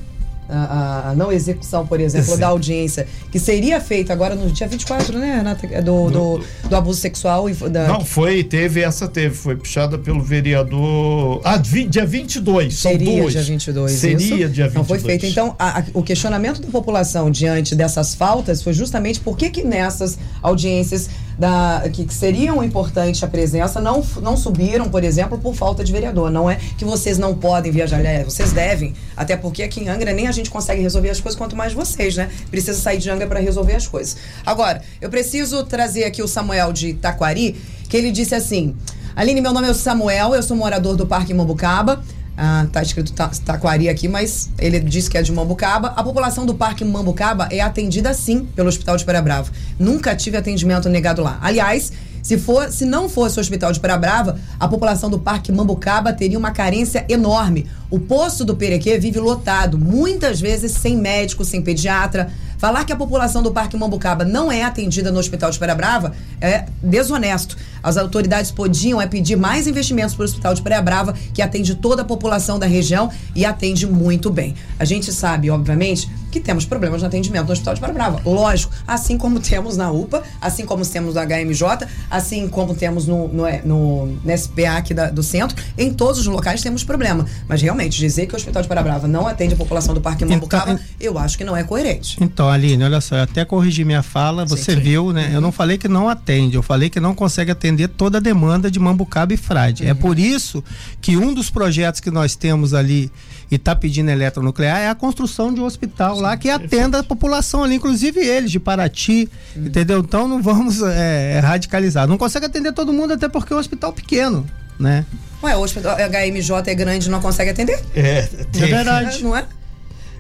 [0.49, 2.41] a, a, não execução, por exemplo, Sim.
[2.41, 5.83] da audiência, que seria feita agora no dia 24, né, Renata?
[5.83, 7.49] Do, do, do abuso sexual.
[7.49, 7.89] E da...
[7.89, 11.41] Não, foi, teve, essa teve, foi puxada pelo vereador.
[11.45, 13.33] Ah, dia 22, são Seria duas.
[13.33, 13.93] dia 22.
[13.93, 14.27] Seria isso.
[14.37, 14.75] dia 22.
[14.75, 15.27] Não foi feito.
[15.27, 20.19] Então, a, o questionamento da população diante dessas faltas foi justamente por que, que nessas
[20.43, 25.85] audiências da, que, que seriam importantes a presença não, não subiram, por exemplo, por falta
[25.85, 26.31] de vereador.
[26.31, 30.27] Não é que vocês não podem viajar, vocês devem, até porque aqui em Angra nem
[30.27, 32.31] a gente consegue resolver as coisas, quanto mais vocês, né?
[32.51, 34.17] Precisa sair de Angra para resolver as coisas.
[34.45, 37.57] Agora, eu preciso trazer aqui o Samuel de Taquari,
[37.89, 38.75] que ele disse assim:
[39.15, 42.03] Aline, meu nome é Samuel, eu sou morador do Parque Mambucaba.
[42.37, 45.95] Ah, tá escrito Taquari aqui, mas ele disse que é de Mambucaba.
[45.97, 49.51] A população do Parque Mambucaba é atendida sim pelo Hospital de Praia Brava.
[49.79, 51.39] Nunca tive atendimento negado lá.
[51.41, 55.51] Aliás, se, for, se não fosse o Hospital de Praia Brava, a população do Parque
[55.51, 57.67] Mambucaba teria uma carência enorme.
[57.89, 62.31] O posto do Perequê vive lotado, muitas vezes sem médico, sem pediatra.
[62.59, 66.15] Falar que a população do Parque Mambucaba não é atendida no Hospital de Praia Brava
[66.41, 67.57] é desonesto.
[67.83, 71.75] As autoridades podiam é pedir mais investimentos para o Hospital de Praia Brava, que atende
[71.75, 74.55] toda a população da região e atende muito bem.
[74.79, 78.21] A gente sabe, obviamente, que temos problemas no atendimento no Hospital de Praia Brava.
[78.25, 83.29] Lógico, assim como temos na UPA, assim como temos no HMJ, assim como temos no,
[83.29, 87.25] no, no, no SPA aqui da, do centro, em todos os locais temos problema.
[87.49, 90.25] Mas realmente, dizer que o Hospital de Praia Brava não atende a população do Parque
[90.25, 92.19] Mambucaba, então, eu acho que não é coerente.
[92.21, 94.81] Então, Aline, olha só, eu até corrigi minha fala, você sim, sim.
[94.81, 95.29] viu, né?
[95.29, 95.35] Uhum.
[95.35, 98.71] Eu não falei que não atende, eu falei que não consegue atender toda a demanda
[98.71, 99.85] de Mambucaba e Frade.
[99.85, 99.91] É uhum.
[99.93, 100.63] É por isso
[101.01, 103.11] que um dos projetos que nós temos ali
[103.51, 107.03] e está pedindo eletronuclear é a construção de um hospital Sim, lá que atenda a
[107.03, 109.67] população ali, inclusive eles de Paraty, hum.
[109.67, 110.01] entendeu?
[110.01, 112.09] Então não vamos é, radicalizar.
[112.09, 114.47] Não consegue atender todo mundo até porque é um hospital pequeno,
[114.81, 115.05] né?
[115.43, 117.79] Ué, o hospital HMJ é grande e não consegue atender?
[117.95, 119.23] É, é verdade.
[119.23, 119.45] Não é?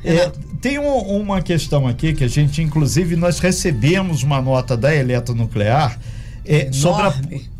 [0.04, 4.94] É, tem um, uma questão aqui que a gente, inclusive, nós recebemos uma nota da
[4.94, 5.98] eletronuclear
[6.44, 7.14] é, sobre a,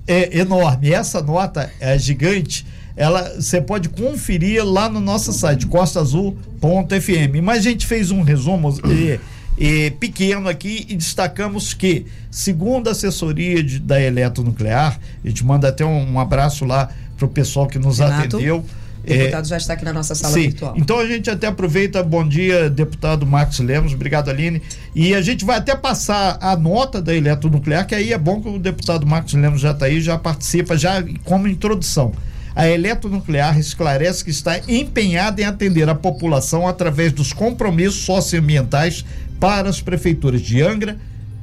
[0.06, 0.92] é enorme.
[0.92, 2.64] Essa nota é gigante
[2.96, 7.42] ela você pode conferir lá no nosso site costaazul.fm.
[7.42, 9.20] Mas a gente fez um resumo e,
[9.58, 15.68] e, pequeno aqui e destacamos que, segundo a assessoria de, da Eletronuclear, a gente manda
[15.68, 18.36] até um, um abraço lá para o pessoal que nos Renato.
[18.36, 18.64] atendeu.
[19.04, 20.48] O deputado é, já está aqui na nossa sala sim.
[20.48, 20.74] virtual.
[20.76, 22.02] Então a gente até aproveita.
[22.02, 23.92] Bom dia, deputado Marcos Lemos.
[23.92, 24.60] Obrigado, Aline.
[24.94, 28.48] E a gente vai até passar a nota da eletronuclear, que aí é bom que
[28.48, 32.12] o deputado Marcos Lemos já está aí, já participa, já como introdução
[32.56, 39.04] a Eletronuclear esclarece que está empenhada em atender a população através dos compromissos socioambientais
[39.38, 40.96] para as prefeituras de Angra,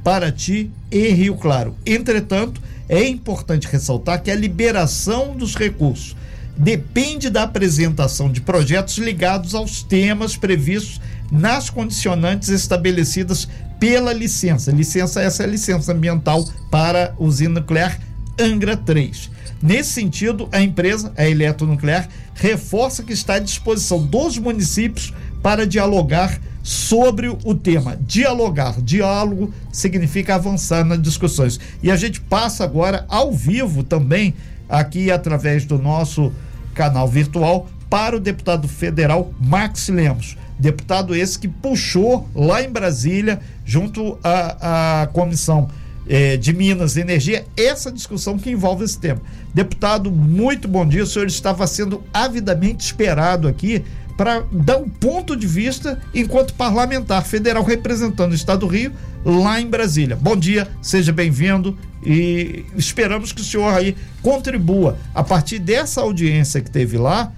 [0.04, 1.78] Paraty e Rio Claro.
[1.86, 6.16] Entretanto, é importante ressaltar que a liberação dos recursos
[6.58, 11.00] depende da apresentação de projetos ligados aos temas previstos
[11.32, 13.48] nas condicionantes estabelecidas
[13.80, 14.72] pela licença.
[14.72, 18.00] Licença essa é a licença ambiental para usina nuclear
[18.40, 19.30] Angra 3.
[19.64, 26.38] Nesse sentido, a empresa, a Eletronuclear, reforça que está à disposição dos municípios para dialogar
[26.62, 27.98] sobre o tema.
[28.02, 31.62] Dialogar, diálogo significa avançar nas discussões.
[31.82, 34.34] E a gente passa agora ao vivo também,
[34.68, 36.34] aqui através do nosso
[36.74, 40.36] canal virtual, para o deputado federal Max Lemos.
[40.60, 45.70] Deputado esse que puxou lá em Brasília, junto à, à comissão
[46.08, 49.22] eh, de Minas Energia, essa discussão que envolve esse tema.
[49.54, 51.04] Deputado, muito bom dia.
[51.04, 53.84] O senhor estava sendo avidamente esperado aqui
[54.18, 58.92] para dar um ponto de vista enquanto parlamentar federal representando o Estado do Rio
[59.26, 60.16] lá em Brasília.
[60.16, 66.62] Bom dia, seja bem-vindo e esperamos que o senhor aí contribua a partir dessa audiência
[66.62, 67.32] que teve lá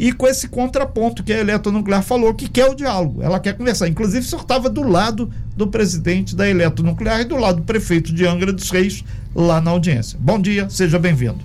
[0.00, 3.86] e com esse contraponto que a Eletronuclear falou que quer o diálogo, ela quer conversar.
[3.86, 8.10] Inclusive, o senhor estava do lado do presidente da Eletronuclear e do lado do prefeito
[8.10, 10.18] de Angra dos Reis lá na audiência.
[10.18, 11.40] Bom dia, seja bem-vindo.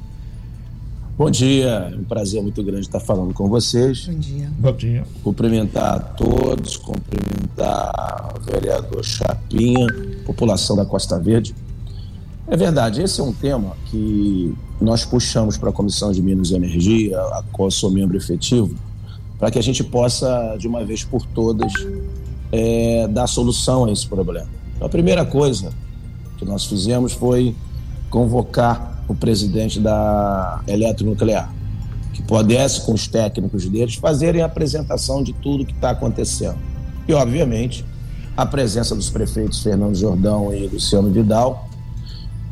[1.17, 4.05] Bom dia, é um prazer muito grande estar falando com vocês.
[4.07, 4.49] Bom dia.
[4.57, 5.03] Bom dia.
[5.21, 9.85] Cumprimentar a todos, cumprimentar o vereador Chapinha,
[10.25, 11.53] população da Costa Verde.
[12.47, 16.55] É verdade, esse é um tema que nós puxamos para a Comissão de Minas e
[16.55, 18.75] Energia, a qual sou membro efetivo,
[19.37, 21.71] para que a gente possa, de uma vez por todas,
[22.51, 24.47] é, dar solução a esse problema.
[24.75, 25.71] Então, a primeira coisa
[26.37, 27.55] que nós fizemos foi
[28.09, 31.53] convocar o presidente da Eletronuclear,
[32.13, 36.57] que pudesse, com os técnicos deles, fazerem a apresentação de tudo que está acontecendo.
[37.07, 37.85] E, obviamente,
[38.35, 41.69] a presença dos prefeitos Fernando Jordão e Luciano Vidal,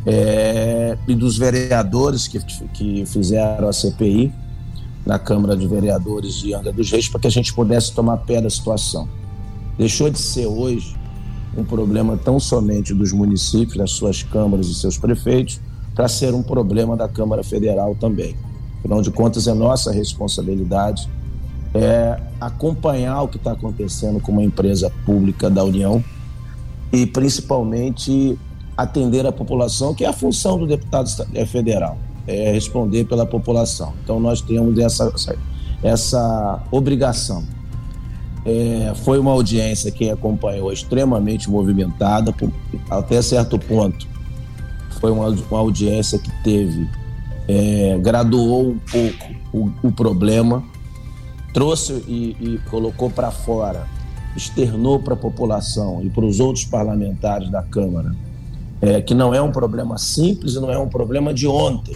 [0.06, 2.40] é, e dos vereadores que,
[2.74, 4.32] que fizeram a CPI
[5.06, 8.42] na Câmara de Vereadores de Angra dos Reis, para que a gente pudesse tomar pé
[8.42, 9.08] da situação.
[9.78, 10.96] Deixou de ser hoje
[11.58, 15.60] um problema tão somente dos municípios, das suas câmaras e seus prefeitos,
[15.94, 18.36] para ser um problema da Câmara Federal também.
[18.80, 21.08] Afinal de contas, é nossa responsabilidade
[21.74, 26.04] é acompanhar o que está acontecendo com uma empresa pública da União
[26.92, 28.38] e principalmente
[28.76, 33.94] atender a população, que é a função do deputado é, federal, é responder pela população.
[34.04, 35.14] Então nós temos essa,
[35.84, 37.44] essa obrigação.
[38.46, 42.34] É, foi uma audiência que acompanhou extremamente movimentada,
[42.90, 44.14] até certo ponto
[45.04, 46.90] foi uma, uma audiência que teve,
[47.46, 50.64] é, graduou um pouco o, o problema,
[51.54, 53.86] trouxe e, e colocou para fora,
[54.34, 58.16] externou para a população e para os outros parlamentares da Câmara
[58.84, 61.96] é, que não é um problema simples e não é um problema de ontem.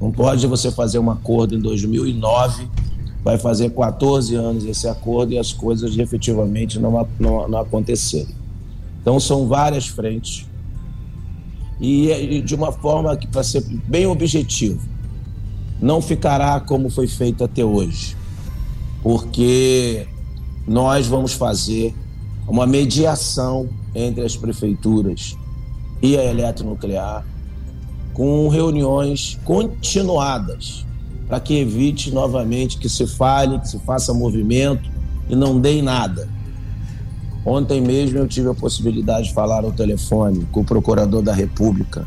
[0.00, 2.68] Não pode você fazer um acordo em 2009,
[3.22, 8.32] vai fazer 14 anos esse acordo e as coisas efetivamente não, não, não aconteceram.
[9.00, 10.44] Então são várias frentes
[11.80, 14.80] e de uma forma que, para ser bem objetivo,
[15.80, 18.16] não ficará como foi feito até hoje,
[19.04, 20.04] porque
[20.66, 21.94] nós vamos fazer
[22.48, 25.38] uma mediação entre as prefeituras
[26.02, 27.24] e a eletronuclear,
[28.12, 30.86] com reuniões continuadas,
[31.28, 34.90] para que evite novamente que se fale, que se faça movimento
[35.28, 36.28] e não dê nada.
[37.44, 42.06] Ontem mesmo eu tive a possibilidade de falar ao telefone com o procurador da República,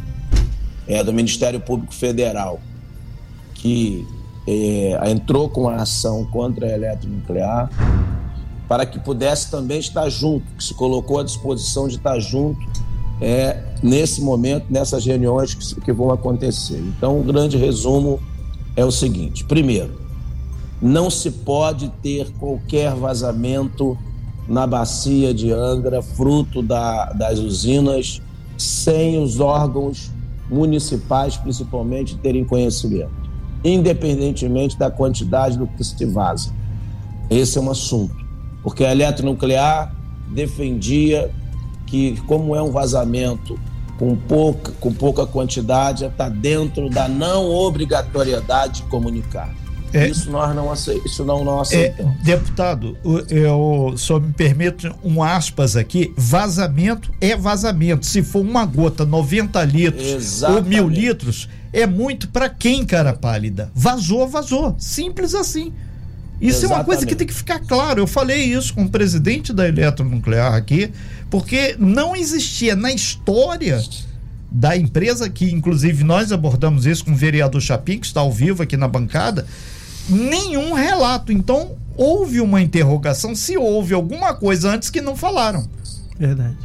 [0.88, 2.60] é, do Ministério Público Federal,
[3.56, 4.06] que
[4.46, 7.70] é, entrou com a ação contra a eletronuclear,
[8.68, 12.83] para que pudesse também estar junto, que se colocou à disposição de estar junto
[13.24, 16.78] é, nesse momento, nessas reuniões que, que vão acontecer.
[16.78, 18.20] Então, o grande resumo
[18.76, 19.98] é o seguinte: primeiro,
[20.82, 23.98] não se pode ter qualquer vazamento
[24.46, 28.22] na bacia de Angra, fruto da, das usinas,
[28.58, 30.12] sem os órgãos
[30.50, 33.14] municipais, principalmente, terem conhecimento,
[33.64, 36.52] independentemente da quantidade do que se vaza.
[37.30, 38.18] Esse é um assunto,
[38.62, 39.96] porque a eletronuclear
[40.28, 41.34] defendia
[41.94, 43.56] que, como é um vazamento
[44.00, 49.54] com pouca, com pouca quantidade, está dentro da não obrigatoriedade de comunicar.
[49.94, 51.12] É, isso nós não aceitamos.
[51.12, 52.16] Isso não, não aceitamos.
[52.16, 52.98] É, deputado,
[53.30, 58.08] eu só me permito um aspas aqui: vazamento é vazamento.
[58.08, 60.64] Se for uma gota, 90 litros Exatamente.
[60.64, 63.72] ou mil litros, é muito para quem, cara pálida?
[63.76, 64.76] Vazou, vazou.
[64.80, 65.72] Simples assim.
[66.42, 66.72] Isso Exatamente.
[66.72, 68.02] é uma coisa que tem que ficar claro.
[68.02, 70.92] Eu falei isso com o presidente da Eletronuclear aqui,
[71.30, 73.82] porque não existia na história
[74.52, 78.62] da empresa, que inclusive nós abordamos isso com o vereador Chapim, que está ao vivo
[78.62, 79.48] aqui na bancada,
[80.10, 81.32] nenhum relato.
[81.32, 85.68] Então, houve uma interrogação se houve alguma coisa antes que não falaram.
[86.20, 86.58] Verdade.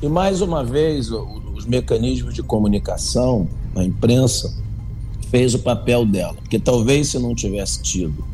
[0.00, 4.52] E mais uma vez, os mecanismos de comunicação, a imprensa,
[5.30, 6.34] fez o papel dela.
[6.34, 8.24] Porque talvez se não tivesse tido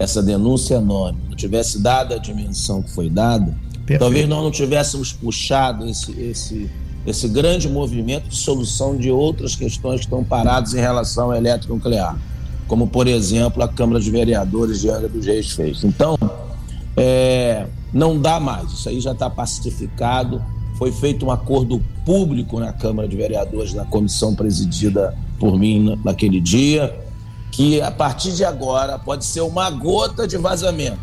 [0.00, 4.00] essa denúncia anônima, não tivesse dado a dimensão que foi dada, Perfeito.
[4.00, 6.70] talvez nós não tivéssemos puxado esse, esse,
[7.06, 12.18] esse grande movimento de solução de outras questões que estão paradas em relação ao eletronuclear,
[12.66, 15.84] como, por exemplo, a Câmara de Vereadores de Angra dos Reis fez.
[15.84, 16.16] Então,
[16.96, 20.42] é, não dá mais, isso aí já está pacificado.
[20.78, 26.40] Foi feito um acordo público na Câmara de Vereadores, na comissão presidida por mim naquele
[26.40, 26.90] dia
[27.60, 30.98] que a partir de agora pode ser uma gota de vazamento.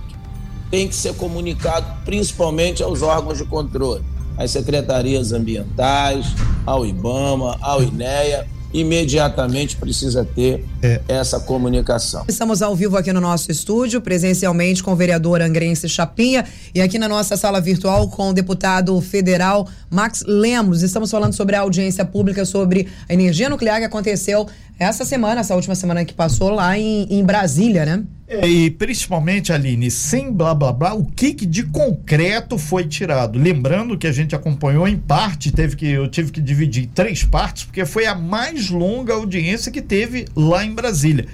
[0.72, 4.04] Tem que ser comunicado principalmente aos órgãos de controle,
[4.36, 6.26] às secretarias ambientais,
[6.66, 11.02] ao IBAMA, ao INEA imediatamente precisa ter é.
[11.08, 12.26] essa comunicação.
[12.28, 16.46] Estamos ao vivo aqui no nosso estúdio, presencialmente com o vereador Angrense Chapinha
[16.76, 20.84] e aqui na nossa sala virtual com o deputado federal Max Lemos.
[20.84, 24.48] Estamos falando sobre a audiência pública sobre a energia nuclear que aconteceu
[24.80, 28.04] essa semana, essa última semana que passou lá em, em Brasília, né?
[28.28, 33.40] É, e principalmente, Aline, sem blá blá blá, o que, que de concreto foi tirado?
[33.40, 37.24] Lembrando que a gente acompanhou em parte, teve que, eu tive que dividir em três
[37.24, 41.26] partes, porque foi a mais longa audiência que teve lá em Brasília.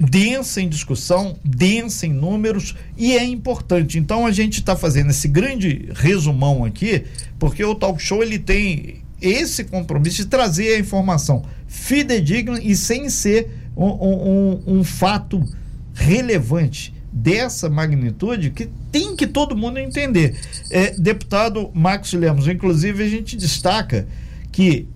[0.00, 3.98] Densa em discussão, densa em números e é importante.
[3.98, 7.02] Então a gente está fazendo esse grande resumão aqui,
[7.36, 13.08] porque o talk show ele tem esse compromisso de trazer a informação fidedigna e sem
[13.10, 15.42] ser um, um, um fato
[15.94, 20.36] relevante dessa magnitude que tem que todo mundo entender.
[20.70, 24.06] É, deputado Marcos Lemos, inclusive a gente destaca
[24.52, 24.88] que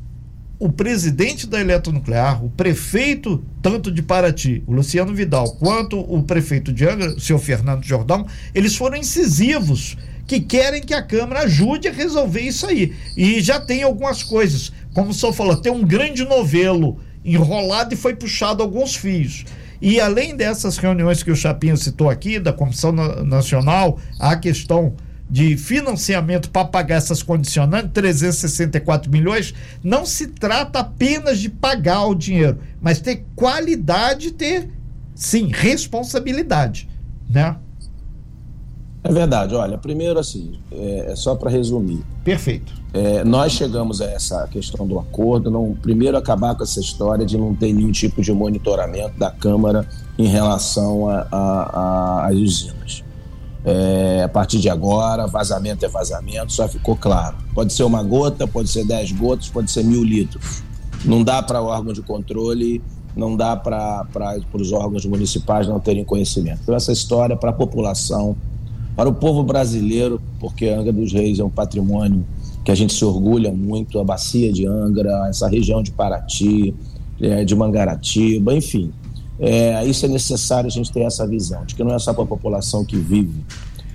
[0.59, 6.73] o presidente da Eletronuclear, o prefeito tanto de Paraty, o Luciano Vidal, quanto o prefeito
[6.73, 9.97] de Angra, o senhor Fernando Jordão, eles foram incisivos
[10.33, 12.95] que querem que a Câmara ajude a resolver isso aí.
[13.15, 17.99] E já tem algumas coisas, como o senhor falou, tem um grande novelo enrolado e
[17.99, 19.45] foi puxado alguns fios.
[19.79, 24.95] E além dessas reuniões que o Chapinha citou aqui, da Comissão Nacional, a questão
[25.29, 29.53] de financiamento para pagar essas condicionantes, 364 milhões,
[29.85, 34.71] não se trata apenas de pagar o dinheiro, mas ter qualidade, ter,
[35.15, 36.89] sim, responsabilidade,
[37.29, 37.57] né?
[39.05, 39.55] É verdade.
[39.55, 42.05] Olha, primeiro assim, é, é só para resumir.
[42.25, 42.73] Perfeito.
[42.95, 47.37] É, nós chegamos a essa questão do acordo, não, primeiro acabar com essa história de
[47.37, 49.89] não ter nenhum tipo de monitoramento da Câmara
[50.19, 53.03] em relação às usinas.
[53.65, 57.37] É, a partir de agora, vazamento é vazamento, só ficou claro.
[57.55, 60.63] Pode ser uma gota, pode ser dez gotas, pode ser mil litros.
[61.05, 62.83] Não dá para o órgão de controle,
[63.17, 64.07] não dá para
[64.53, 66.61] os órgãos municipais não terem conhecimento.
[66.63, 68.37] Então, essa história para a população
[68.97, 72.25] para o povo brasileiro, porque Angra dos Reis é um patrimônio
[72.65, 76.75] que a gente se orgulha muito, a bacia de Angra, essa região de Paraty,
[77.21, 78.93] é, de Mangaratiba, enfim.
[79.39, 82.23] É, isso é necessário a gente ter essa visão, de que não é só para
[82.23, 83.45] a população que vive,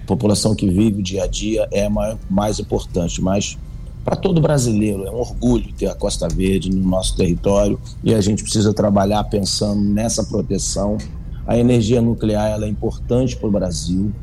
[0.04, 3.58] a população que vive dia a dia é mais, mais importante, mas
[4.04, 8.22] para todo brasileiro é um orgulho ter a Costa Verde no nosso território e a
[8.22, 10.98] gente precisa trabalhar pensando nessa proteção.
[11.46, 14.14] A energia nuclear é importante para o Brasil,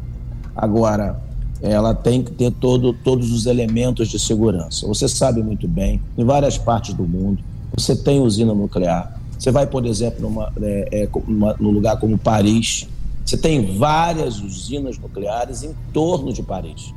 [0.55, 1.21] Agora,
[1.61, 4.87] ela tem que ter todo, todos os elementos de segurança.
[4.87, 7.43] Você sabe muito bem, em várias partes do mundo,
[7.77, 9.19] você tem usina nuclear.
[9.39, 12.89] Você vai, por exemplo, numa, é, é, numa, num lugar como Paris,
[13.25, 16.95] você tem várias usinas nucleares em torno de Paris.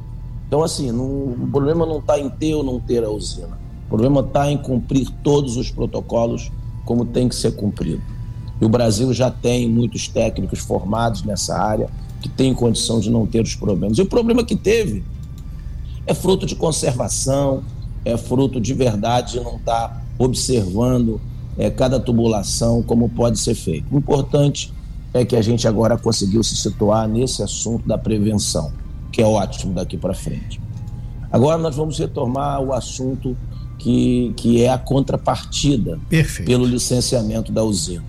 [0.48, 3.58] Então, assim, não, o problema não está em ter ou não ter a usina.
[3.86, 6.52] O problema está em cumprir todos os protocolos
[6.86, 8.02] como tem que ser cumprido.
[8.60, 11.90] E o Brasil já tem muitos técnicos formados nessa área
[12.22, 13.98] que tem condição de não ter os problemas.
[13.98, 15.04] E o problema que teve
[16.06, 17.64] é fruto de conservação,
[18.04, 21.20] é fruto de verdade de não estar tá observando
[21.58, 23.86] é, cada tubulação, como pode ser feito.
[23.94, 24.74] O importante
[25.14, 28.72] é que a gente agora conseguiu se situar nesse assunto da prevenção,
[29.12, 30.60] que é ótimo daqui para frente.
[31.32, 33.36] Agora nós vamos retomar o assunto
[33.78, 36.48] que, que é a contrapartida Perfeito.
[36.48, 38.04] pelo licenciamento da usina.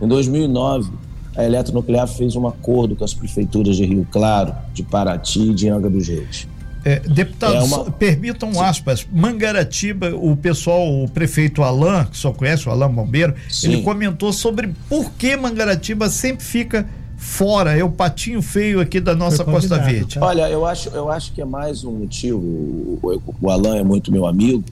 [0.00, 0.90] Em 2009,
[1.36, 5.68] a Eletronuclear fez um acordo com as prefeituras de Rio Claro, de Paraty e de
[5.68, 6.48] Angra dos Reis.
[6.84, 7.90] É, deputados, é uma...
[7.90, 13.72] permitam aspas, Mangaratiba, o pessoal, o prefeito Alain, que só conhece o Alain Bombeiro, Sim.
[13.72, 19.16] ele comentou sobre por que Mangaratiba sempre fica fora, é o patinho feio aqui da
[19.16, 20.14] nossa Costa Verde.
[20.14, 20.24] Tá?
[20.24, 24.12] Olha, eu acho, eu acho que é mais um motivo, o, o Alain é muito
[24.12, 24.62] meu amigo,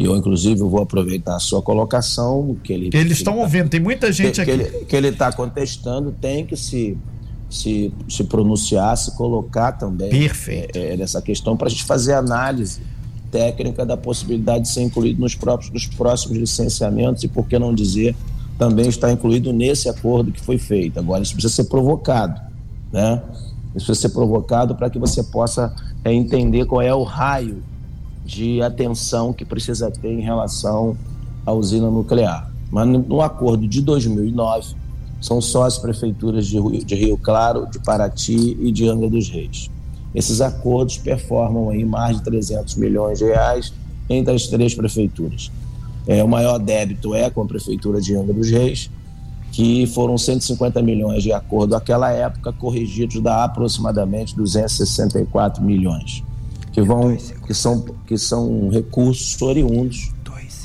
[0.00, 2.88] E eu, inclusive, vou aproveitar a sua colocação, que ele.
[2.90, 4.84] Eles estão tá, ouvindo, tem muita gente que, aqui.
[4.86, 6.96] Que ele está contestando, tem que se,
[7.50, 10.08] se, se pronunciar, se colocar também.
[10.08, 10.74] Perfeito.
[10.74, 12.80] É, é, nessa questão, para a gente fazer análise
[13.30, 17.74] técnica da possibilidade de ser incluído nos, próprios, nos próximos licenciamentos e, por que não
[17.74, 18.16] dizer,
[18.58, 20.98] também está incluído nesse acordo que foi feito.
[20.98, 22.40] Agora, isso precisa ser provocado,
[22.90, 23.22] né?
[23.76, 27.62] Isso precisa ser provocado para que você possa é, entender qual é o raio
[28.30, 30.96] de atenção que precisa ter em relação
[31.44, 32.48] à usina nuclear.
[32.70, 34.76] Mas no acordo de 2009,
[35.20, 39.28] são só as prefeituras de Rio, de Rio Claro, de Paraty e de Angra dos
[39.28, 39.68] Reis.
[40.14, 43.72] Esses acordos performam aí mais de 300 milhões de reais
[44.08, 45.50] entre as três prefeituras.
[46.06, 48.90] É, o maior débito é com a prefeitura de Angra dos Reis,
[49.52, 56.22] que foram 150 milhões de acordo àquela época, corrigidos da aproximadamente 264 milhões,
[56.72, 57.16] que vão
[57.46, 60.12] que são que são recursos oriundos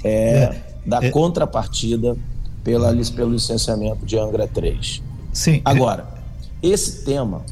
[0.03, 1.09] é, é, da é.
[1.09, 2.15] contrapartida
[2.63, 5.01] pela pelo licenciamento de Angra 3.
[5.33, 5.61] Sim.
[5.65, 6.07] Agora,
[6.61, 7.43] esse tema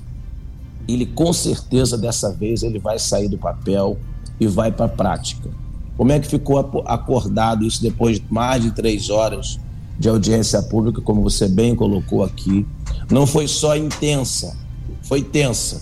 [0.88, 3.98] ele com certeza dessa vez ele vai sair do papel
[4.40, 5.50] e vai para a prática.
[5.96, 9.60] Como é que ficou acordado isso depois de mais de três horas
[9.98, 12.66] de audiência pública, como você bem colocou aqui?
[13.12, 14.58] Não foi só intensa,
[15.04, 15.82] foi tensa.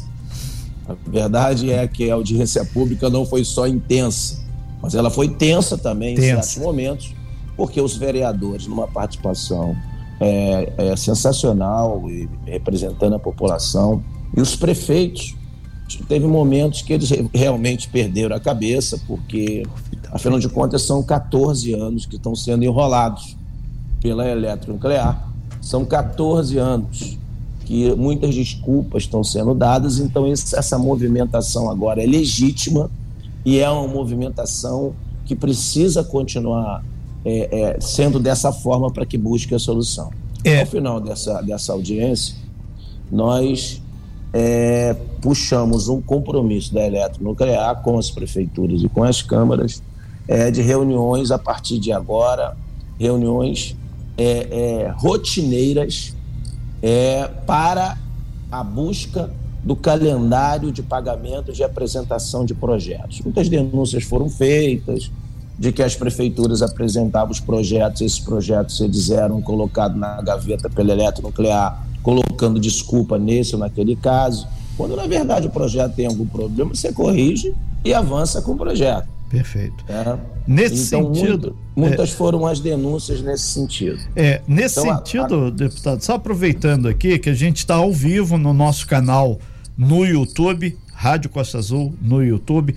[0.91, 4.39] A verdade é que a audiência pública não foi só intensa,
[4.81, 6.27] mas ela foi tensa também tensa.
[6.27, 7.13] em certos momentos,
[7.55, 9.75] porque os vereadores, numa participação
[10.19, 14.03] é, é sensacional e representando a população,
[14.35, 15.35] e os prefeitos,
[16.07, 19.63] teve momentos que eles realmente perderam a cabeça, porque,
[20.11, 23.35] afinal de contas, são 14 anos que estão sendo enrolados
[24.01, 25.29] pela eletronuclear.
[25.61, 27.19] São 14 anos
[27.71, 32.91] que muitas desculpas estão sendo dadas, então essa movimentação agora é legítima
[33.45, 34.93] e é uma movimentação
[35.23, 36.83] que precisa continuar
[37.23, 40.11] é, é, sendo dessa forma para que busque a solução.
[40.43, 40.59] É.
[40.59, 42.35] Ao final dessa, dessa audiência,
[43.09, 43.81] nós
[44.33, 49.81] é, puxamos um compromisso da Eletronuclear com as prefeituras e com as câmaras
[50.27, 52.53] é, de reuniões a partir de agora,
[52.99, 53.77] reuniões
[54.17, 56.13] é, é rotineiras
[56.81, 57.97] é, para
[58.51, 59.29] a busca
[59.63, 63.21] do calendário de pagamento de apresentação de projetos.
[63.21, 65.11] Muitas denúncias foram feitas
[65.57, 70.91] de que as prefeituras apresentavam os projetos, esses projetos eles eram colocados na gaveta pela
[70.91, 74.47] Eletronuclear colocando desculpa nesse ou naquele caso.
[74.75, 77.53] Quando na verdade o projeto tem algum problema, você corrige
[77.85, 79.07] e avança com o projeto.
[79.29, 79.83] Perfeito.
[79.87, 80.17] É.
[80.47, 81.47] Nesse então, sentido.
[81.49, 83.99] Muito, muitas é, foram as denúncias nesse sentido.
[84.15, 85.49] É, nesse então, sentido, a, a...
[85.51, 89.39] deputado, só aproveitando aqui que a gente está ao vivo no nosso canal
[89.77, 92.75] no YouTube, Rádio Costa Azul no YouTube,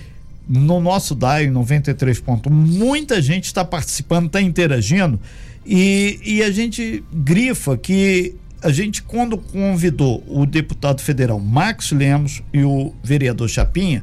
[0.49, 2.23] no nosso DAI 93.
[2.51, 5.19] Muita gente está participando, está interagindo
[5.67, 12.43] e, e a gente grifa que a gente, quando convidou o deputado federal Max Lemos
[12.53, 14.03] e o vereador Chapinha,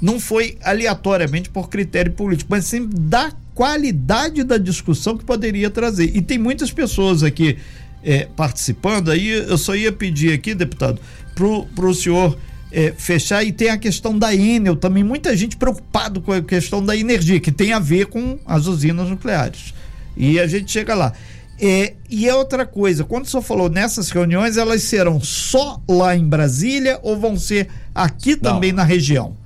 [0.00, 6.16] não foi aleatoriamente por critério político, mas sim da qualidade da discussão que poderia trazer.
[6.16, 7.58] E tem muitas pessoas aqui
[8.02, 11.00] é, participando, aí eu só ia pedir aqui, deputado,
[11.34, 12.36] pro, pro senhor
[12.72, 16.84] é, fechar e tem a questão da Enel também, muita gente preocupado com a questão
[16.84, 19.74] da energia, que tem a ver com as usinas nucleares.
[20.16, 21.12] E a gente chega lá.
[21.60, 26.16] É, e é outra coisa, quando o senhor falou nessas reuniões, elas serão só lá
[26.16, 28.78] em Brasília ou vão ser aqui também não.
[28.78, 29.36] na região?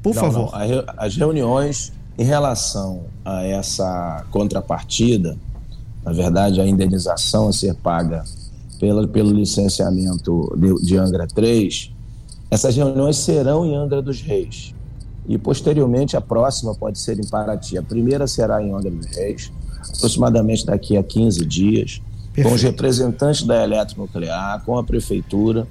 [0.00, 0.52] Por não, favor.
[0.52, 0.84] Não.
[0.96, 5.36] As reuniões em relação a essa contrapartida,
[6.04, 8.24] na verdade, a indenização a ser paga
[8.78, 11.90] pelo, pelo licenciamento de, de Angra 3,
[12.50, 14.74] essas reuniões serão em Angra dos Reis.
[15.26, 17.78] E posteriormente a próxima pode ser em Paraty.
[17.78, 19.50] A primeira será em Angra dos Reis
[19.96, 22.00] aproximadamente daqui a 15 dias,
[22.32, 22.48] Perfeito.
[22.48, 25.66] com os representantes da Eletronuclear, com a Prefeitura,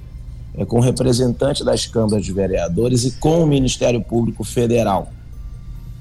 [0.56, 5.08] é, com representantes das câmaras de vereadores e com o Ministério Público Federal.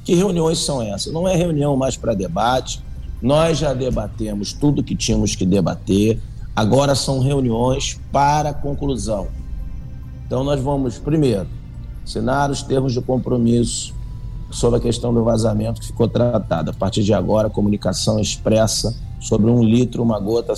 [0.03, 1.13] Que reuniões são essas?
[1.13, 2.81] Não é reunião mais para debate,
[3.21, 6.19] nós já debatemos tudo que tínhamos que debater,
[6.55, 9.27] agora são reuniões para conclusão.
[10.25, 11.47] Então, nós vamos, primeiro,
[12.03, 13.93] assinar os termos de compromisso
[14.51, 16.71] sobre a questão do vazamento que ficou tratada.
[16.71, 20.53] A partir de agora, comunicação expressa sobre um litro, uma gota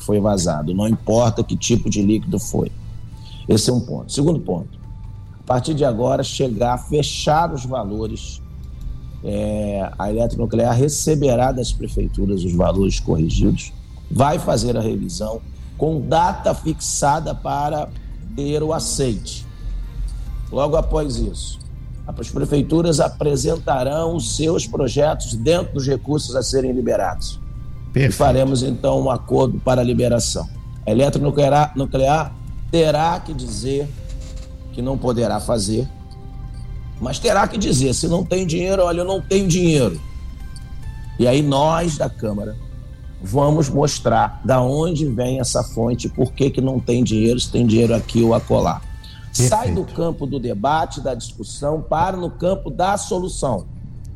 [0.00, 0.74] foi vazado.
[0.74, 2.70] Não importa que tipo de líquido foi.
[3.48, 4.12] Esse é um ponto.
[4.12, 4.78] Segundo ponto,
[5.40, 8.42] a partir de agora, chegar a fechar os valores.
[9.24, 13.72] É, a eletronuclear receberá das prefeituras os valores corrigidos,
[14.10, 15.40] vai fazer a revisão
[15.76, 17.88] com data fixada para
[18.36, 19.46] ter o aceite.
[20.50, 21.58] Logo após isso,
[22.06, 27.38] as prefeituras apresentarão os seus projetos dentro dos recursos a serem liberados.
[27.92, 28.14] Perfeito.
[28.14, 30.48] E faremos então um acordo para a liberação.
[30.86, 32.34] A eletronuclear nuclear
[32.70, 33.88] terá que dizer
[34.72, 35.88] que não poderá fazer,
[37.00, 40.00] mas terá que dizer: se não tem dinheiro, olha, eu não tenho dinheiro.
[41.18, 42.56] E aí nós da Câmara
[43.20, 47.66] vamos mostrar da onde vem essa fonte, por que, que não tem dinheiro, se tem
[47.66, 48.80] dinheiro aqui ou acolá.
[49.26, 49.48] Perfeito.
[49.48, 53.66] Sai do campo do debate, da discussão, para no campo da solução.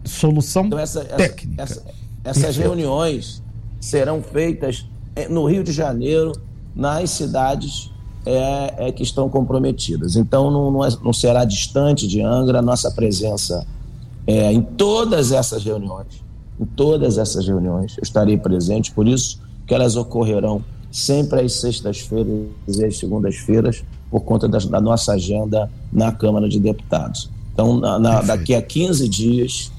[0.04, 1.62] Solução então, essa, técnica.
[1.62, 1.82] Essa,
[2.24, 3.42] essa, essas reuniões
[3.80, 6.32] serão feitas eh, no Rio de Janeiro,
[6.74, 7.91] nas cidades
[8.24, 10.16] é, é que estão comprometidas.
[10.16, 13.66] Então, não, não, é, não, será distante de Angra a nossa presença
[14.26, 16.22] é, em todas essas reuniões.
[16.60, 22.46] Em todas essas reuniões eu estarei presente, por isso que elas ocorrerão sempre às sextas-feiras
[22.68, 27.30] e às segundas-feiras, por conta da, da, nossa agenda na Câmara de Deputados.
[27.52, 29.72] Então, na, na, daqui a 15 dias,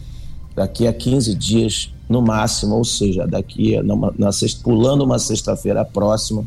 [0.55, 3.83] daqui a 15 dias no máximo, ou seja, daqui a,
[4.17, 6.43] na sexta, pulando uma sexta-feira próxima,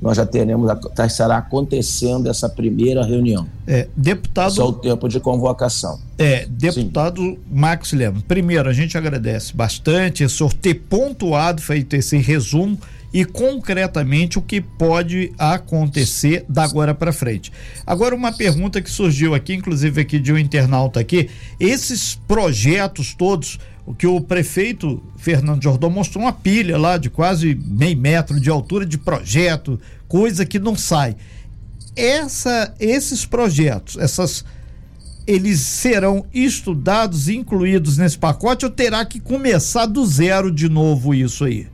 [0.00, 3.46] nós já teremos, tá, estará acontecendo essa primeira reunião.
[3.66, 4.52] É, deputado.
[4.52, 5.98] Só o tempo de convocação.
[6.16, 7.38] É, deputado Sim.
[7.50, 12.78] Max Lemos, primeiro, a gente agradece bastante o senhor ter pontuado, feito esse resumo
[13.12, 17.52] e concretamente o que pode acontecer da agora para frente.
[17.86, 23.58] Agora uma pergunta que surgiu aqui, inclusive aqui de um internauta aqui, esses projetos todos,
[23.86, 28.50] o que o prefeito Fernando Jordão mostrou uma pilha lá de quase meio metro de
[28.50, 31.16] altura de projeto, coisa que não sai.
[31.96, 34.44] Essa, esses projetos, essas
[35.26, 41.44] eles serão estudados, incluídos nesse pacote ou terá que começar do zero de novo isso
[41.44, 41.66] aí?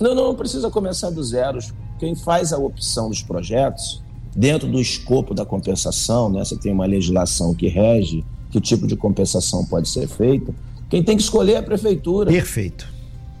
[0.00, 1.58] Não, não, não precisa começar do zero.
[1.98, 4.02] Quem faz a opção dos projetos,
[4.34, 8.96] dentro do escopo da compensação, né, você tem uma legislação que rege que tipo de
[8.96, 10.52] compensação pode ser feita,
[10.88, 12.30] quem tem que escolher é a prefeitura.
[12.30, 12.88] Perfeito.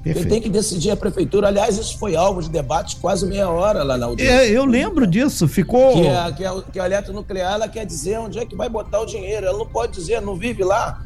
[0.02, 0.28] Perfeito.
[0.28, 1.48] Quem tem que decidir é a prefeitura.
[1.48, 4.32] Aliás, isso foi alvo de debate quase meia hora lá na audiência.
[4.32, 6.00] É, eu lembro disso, ficou.
[6.00, 9.00] Que a, que, a, que a eletronuclear ela quer dizer onde é que vai botar
[9.00, 9.46] o dinheiro.
[9.46, 11.04] Ela não pode dizer, não vive lá.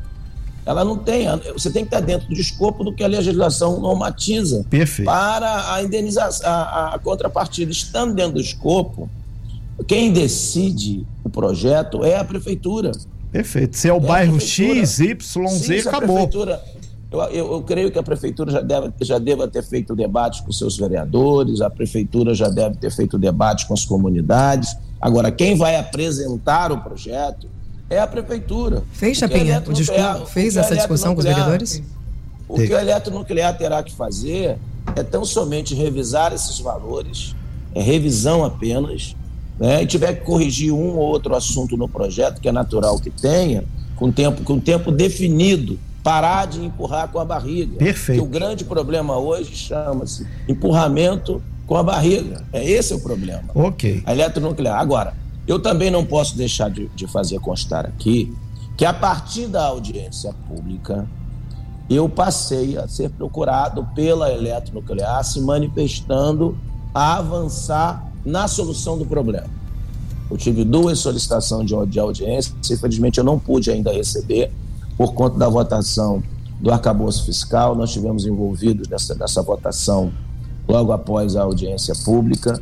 [0.66, 1.26] Ela não tem.
[1.52, 4.64] Você tem que estar dentro do escopo do que a legislação normatiza.
[4.70, 5.06] Perfeito.
[5.06, 7.70] Para a indenização, a, a contrapartida.
[7.70, 9.08] Estando dentro do escopo,
[9.86, 12.92] quem decide o projeto é a prefeitura.
[13.30, 13.76] Perfeito.
[13.76, 16.30] Se é o é bairro X, Y, Z, Sim, acabou.
[17.10, 20.50] Eu, eu, eu, creio que a prefeitura já, deve, já deva ter feito debate com
[20.50, 24.76] seus vereadores, a prefeitura já deve ter feito debate com as comunidades.
[25.00, 27.46] Agora, quem vai apresentar o projeto
[27.88, 28.82] é a prefeitura.
[28.92, 29.62] Fez, Chapinha?
[29.66, 31.82] O discurso, fez essa discussão com os vereadores?
[32.48, 34.58] O que a eletronuclear terá que fazer
[34.94, 37.34] é tão somente revisar esses valores,
[37.74, 39.16] é revisão apenas,
[39.58, 43.10] né, e tiver que corrigir um ou outro assunto no projeto, que é natural que
[43.10, 43.64] tenha,
[43.96, 47.76] com tempo, com tempo definido, parar de empurrar com a barriga.
[47.76, 48.20] Perfeito.
[48.20, 52.44] Que o grande problema hoje chama-se empurramento com a barriga.
[52.52, 53.44] É esse o problema.
[53.54, 54.02] Ok.
[54.04, 54.78] A eletronuclear.
[54.78, 55.14] Agora,
[55.46, 58.34] eu também não posso deixar de, de fazer constar aqui
[58.76, 61.06] que a partir da audiência pública,
[61.88, 66.56] eu passei a ser procurado pela eletronuclear se manifestando
[66.94, 69.48] a avançar na solução do problema.
[70.30, 74.50] Eu tive duas solicitações de, de audiência, infelizmente eu não pude ainda receber
[74.96, 76.22] por conta da votação
[76.58, 77.74] do arcabouço fiscal.
[77.76, 80.10] Nós tivemos envolvidos nessa, nessa votação
[80.66, 82.60] logo após a audiência pública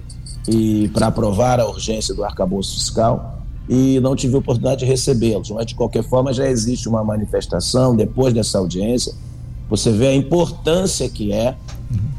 [0.49, 5.51] e para aprovar a urgência do arcabouço fiscal e não tive oportunidade de recebê-los.
[5.51, 9.15] Mas de qualquer forma já existe uma manifestação depois dessa audiência.
[9.69, 11.57] Você vê a importância que é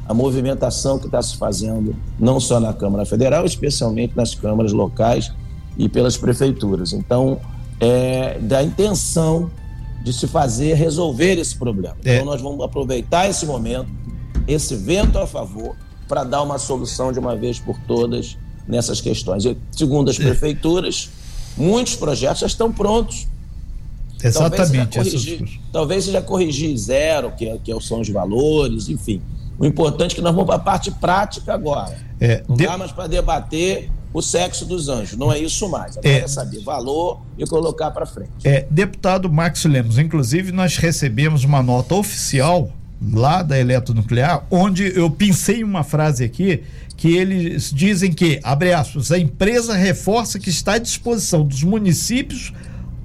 [0.08, 5.32] a movimentação que está se fazendo, não só na Câmara Federal, especialmente nas câmaras locais
[5.78, 6.94] e pelas prefeituras.
[6.94, 7.40] Então,
[7.80, 9.50] é da intenção
[10.04, 11.96] de se fazer resolver esse problema.
[12.04, 12.16] É.
[12.16, 13.88] Então, nós vamos aproveitar esse momento,
[14.48, 15.76] esse vento a favor,
[16.08, 18.38] para dar uma solução de uma vez por todas
[18.68, 19.46] nessas questões.
[19.46, 20.24] E, segundo as é.
[20.24, 21.10] prefeituras,
[21.58, 23.28] muitos projetos já estão prontos.
[24.24, 24.94] Exatamente.
[24.94, 29.22] Talvez seja corrigir, talvez seja corrigir zero, que, é, que são os valores, enfim.
[29.60, 31.98] O importante é que nós vamos para a parte prática agora.
[32.20, 32.66] É, não de...
[32.66, 35.98] dá mais para debater o sexo dos anjos, não é isso mais.
[35.98, 38.32] Agora é, é saber valor e colocar para frente.
[38.44, 42.70] É, deputado Max Lemos, inclusive nós recebemos uma nota oficial
[43.12, 46.64] lá da Eletronuclear, onde eu pensei uma frase aqui
[46.96, 52.54] que eles dizem que, abre aspas, a empresa reforça que está à disposição dos municípios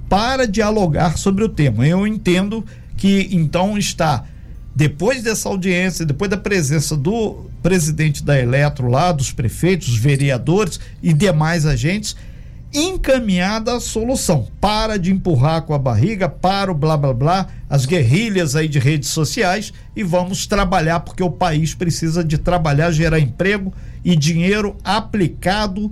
[0.07, 1.85] para dialogar sobre o tema.
[1.85, 4.25] Eu entendo que então está
[4.75, 11.11] depois dessa audiência, depois da presença do presidente da Eletro lá, dos prefeitos, vereadores e
[11.11, 12.15] demais agentes,
[12.73, 14.47] encaminhada a solução.
[14.61, 18.79] Para de empurrar com a barriga, para o blá blá blá, as guerrilhas aí de
[18.79, 24.75] redes sociais e vamos trabalhar porque o país precisa de trabalhar, gerar emprego e dinheiro
[24.83, 25.91] aplicado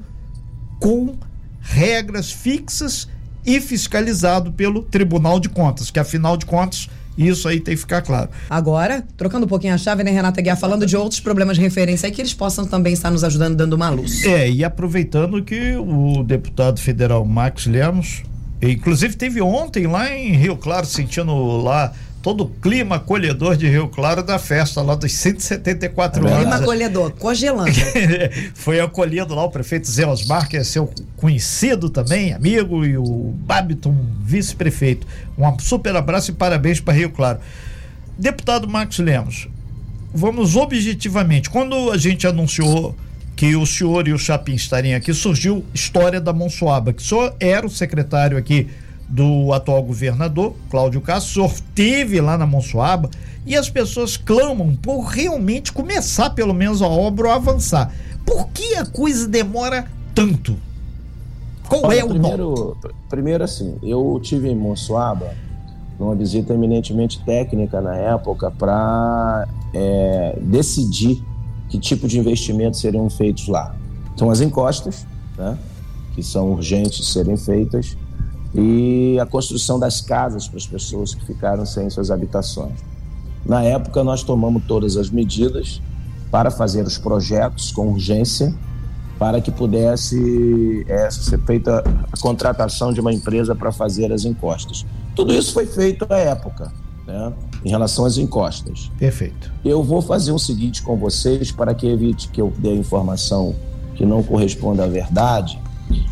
[0.79, 1.15] com
[1.61, 3.07] regras fixas
[3.45, 8.01] e fiscalizado pelo Tribunal de Contas, que afinal de contas isso aí tem que ficar
[8.01, 8.29] claro.
[8.49, 12.07] Agora, trocando um pouquinho a chave, né, Renata Guiar, falando de outros problemas de referência
[12.07, 14.23] aí que eles possam também estar nos ajudando, dando uma luz.
[14.23, 18.23] É, e aproveitando que o deputado federal Max Lemos,
[18.61, 21.93] inclusive teve ontem lá em Rio Claro, sentindo lá
[22.27, 26.43] todo o clima acolhedor de Rio Claro da festa lá dos 174 clima anos.
[26.43, 27.71] Clima acolhedor, congelando.
[28.53, 33.33] Foi acolhido lá o prefeito Zé Osmar, que é seu conhecido também, amigo, e o
[33.33, 35.07] Babiton, vice-prefeito.
[35.37, 37.39] Um super abraço e parabéns para Rio Claro.
[38.17, 39.47] Deputado Marcos Lemos,
[40.13, 42.93] vamos objetivamente, quando a gente anunciou
[43.37, 47.33] que o senhor e o Chapim estariam aqui, surgiu história da Monsoaba, que o senhor
[47.39, 48.67] era o secretário aqui
[49.07, 53.09] do atual governador, Cláudio Castro, senhor teve lá na Monsuaba
[53.45, 57.93] e as pessoas clamam por realmente começar pelo menos a obra ou avançar.
[58.25, 60.57] Por que a coisa demora tanto?
[61.69, 62.77] Qual Olha, é o primeiro,
[63.09, 65.33] primeiro assim, eu tive em Monsuaba
[65.99, 71.23] numa visita eminentemente técnica na época para é, decidir
[71.69, 73.75] que tipo de investimentos seriam feitos lá.
[74.15, 75.05] São as encostas,
[75.37, 75.57] né,
[76.15, 77.97] que são urgentes serem feitas,
[78.53, 82.79] e a construção das casas para as pessoas que ficaram sem suas habitações.
[83.45, 85.81] Na época, nós tomamos todas as medidas
[86.31, 88.53] para fazer os projetos com urgência,
[89.17, 94.85] para que pudesse é, ser feita a contratação de uma empresa para fazer as encostas.
[95.15, 96.71] Tudo isso foi feito à época,
[97.07, 97.33] né,
[97.63, 98.91] em relação às encostas.
[98.99, 99.51] Perfeito.
[99.65, 103.55] Eu vou fazer o seguinte com vocês, para que evite que eu dê informação
[103.95, 105.59] que não corresponda à verdade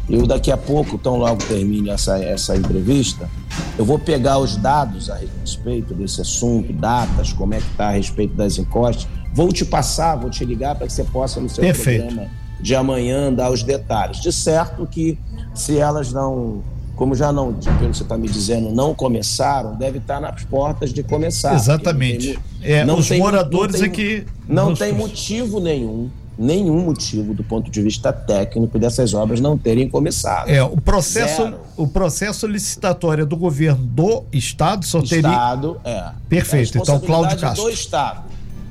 [0.10, 3.30] eu daqui a pouco, tão logo termine essa, essa entrevista,
[3.78, 7.92] eu vou pegar os dados a respeito desse assunto, datas, como é que está a
[7.92, 9.08] respeito das encostas.
[9.34, 12.06] Vou te passar, vou te ligar para que você possa no seu Perfeito.
[12.06, 14.22] programa de amanhã dar os detalhes.
[14.22, 15.18] De certo que
[15.54, 16.64] se elas não,
[16.96, 20.94] como já não, pelo que você está me dizendo, não começaram, deve estar nas portas
[20.94, 21.54] de começar.
[21.54, 22.34] Exatamente.
[22.34, 24.26] Não tem, é, não os tem, moradores não tem, é que.
[24.48, 29.88] Não tem motivo nenhum nenhum motivo do ponto de vista técnico dessas obras não terem
[29.90, 30.50] começado.
[30.50, 36.12] É, o processo, o processo licitatório do governo do estado só teria Estado, é.
[36.28, 36.78] Perfeito.
[36.78, 37.66] É então Cláudio Castro.
[37.66, 38.24] do estado.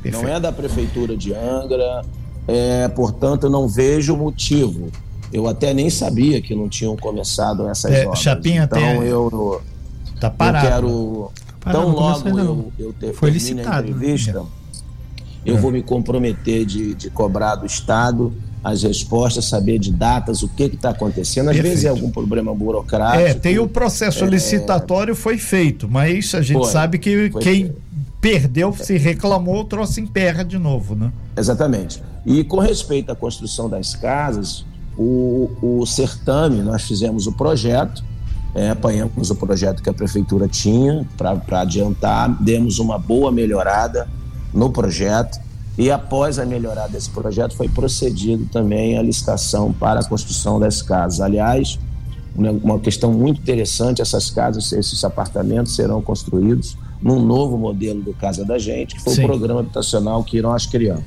[0.02, 0.26] Perfeito.
[0.26, 2.02] Não é da prefeitura de Angra.
[2.46, 4.90] É, portanto, eu não vejo motivo.
[5.32, 8.20] Eu até nem sabia que não tinham começado essas é, obras.
[8.20, 9.62] Chapinha então até eu
[10.20, 10.66] tá parado.
[10.66, 13.88] Eu quero tá parado, tão logo eu, eu ter, Foi licitado.
[13.88, 14.46] A entrevista, né?
[15.44, 18.32] Eu vou me comprometer de, de cobrar do Estado
[18.64, 21.50] as respostas, saber de datas, o que está acontecendo.
[21.50, 21.70] Às Perfeito.
[21.70, 23.28] vezes é algum problema burocrático.
[23.28, 27.64] É, tem o processo é, licitatório foi feito, mas a gente foi, sabe que quem
[27.66, 27.82] feito.
[28.22, 31.12] perdeu, se reclamou, o troço emperra de novo, né?
[31.36, 32.02] Exatamente.
[32.24, 34.64] E com respeito à construção das casas,
[34.96, 38.02] o, o certame, nós fizemos o projeto,
[38.54, 44.08] é, apanhamos o projeto que a prefeitura tinha para adiantar, demos uma boa melhorada
[44.54, 45.38] no projeto
[45.76, 50.80] e após a melhorar desse projeto foi procedido também a licitação para a construção das
[50.80, 51.20] casas.
[51.20, 51.78] Aliás,
[52.36, 58.44] uma questão muito interessante, essas casas, esses apartamentos serão construídos num novo modelo do Casa
[58.44, 59.24] da Gente, que foi Sim.
[59.24, 61.04] o programa habitacional que irão as crianças.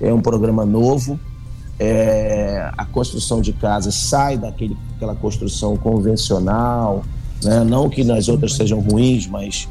[0.00, 1.20] É um programa novo,
[1.78, 7.04] é, a construção de casas sai daquele, daquela construção convencional,
[7.44, 7.64] né?
[7.64, 9.68] não que nas outras sejam ruins, mas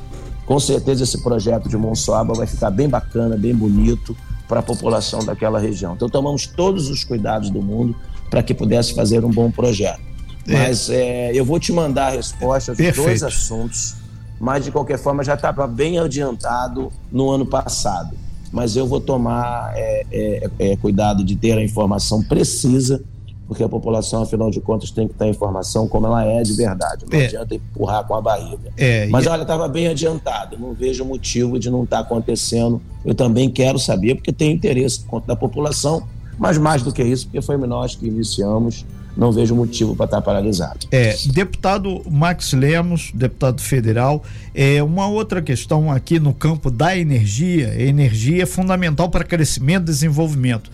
[0.49, 5.23] com certeza esse projeto de Monsoaba vai ficar bem bacana, bem bonito para a população
[5.23, 5.93] daquela região.
[5.93, 7.95] Então tomamos todos os cuidados do mundo
[8.31, 10.01] para que pudesse fazer um bom projeto.
[10.47, 10.53] É.
[10.53, 13.93] Mas é, eu vou te mandar a resposta dos dois assuntos,
[14.39, 18.17] mas de qualquer forma já estava bem adiantado no ano passado.
[18.51, 23.03] Mas eu vou tomar é, é, é, cuidado de ter a informação precisa
[23.49, 27.03] porque a população, afinal de contas, tem que ter informação como ela é de verdade.
[27.11, 27.25] Não é.
[27.25, 28.71] adianta empurrar com a barriga.
[28.77, 30.55] É, Mas olha, estava bem adiantado.
[30.55, 32.79] Não vejo motivo de não estar tá acontecendo.
[33.03, 36.03] Eu também quero saber, porque tem interesse da população.
[36.37, 38.85] Mas mais do que isso, porque foi nós que iniciamos
[39.17, 40.87] não vejo motivo para estar tá paralisado.
[40.91, 44.23] É, deputado Max Lemos, deputado federal,
[44.53, 47.73] é uma outra questão aqui no campo da energia.
[47.81, 50.69] Energia é fundamental para crescimento e desenvolvimento.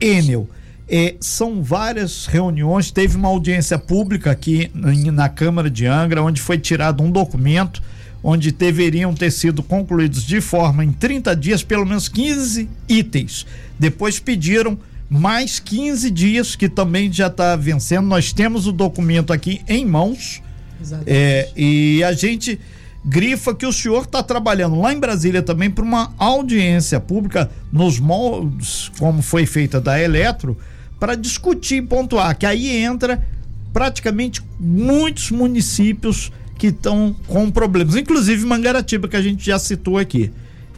[0.00, 0.48] Enel,
[0.90, 2.90] é, são várias reuniões.
[2.90, 7.80] Teve uma audiência pública aqui na Câmara de Angra, onde foi tirado um documento
[8.22, 13.46] onde deveriam ter sido concluídos de forma em 30 dias pelo menos 15 itens.
[13.78, 14.78] Depois pediram
[15.08, 18.06] mais 15 dias, que também já está vencendo.
[18.06, 20.42] Nós temos o documento aqui em mãos.
[21.06, 22.58] É, e a gente
[23.04, 27.98] grifa que o senhor está trabalhando lá em Brasília também para uma audiência pública nos
[27.98, 30.56] moldes, como foi feita da Eletro,
[31.00, 33.26] para discutir e pontuar, que aí entra
[33.72, 40.30] praticamente muitos municípios que estão com problemas, inclusive Mangaratiba, que a gente já citou aqui.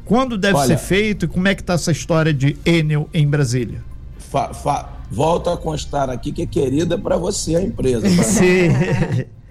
[0.05, 3.27] Quando deve Olha, ser feito e como é que está essa história de Enel em
[3.27, 3.83] Brasília?
[4.31, 8.09] Fa, fa, volta a constar aqui que é querida para você a empresa.
[8.23, 8.71] Sim.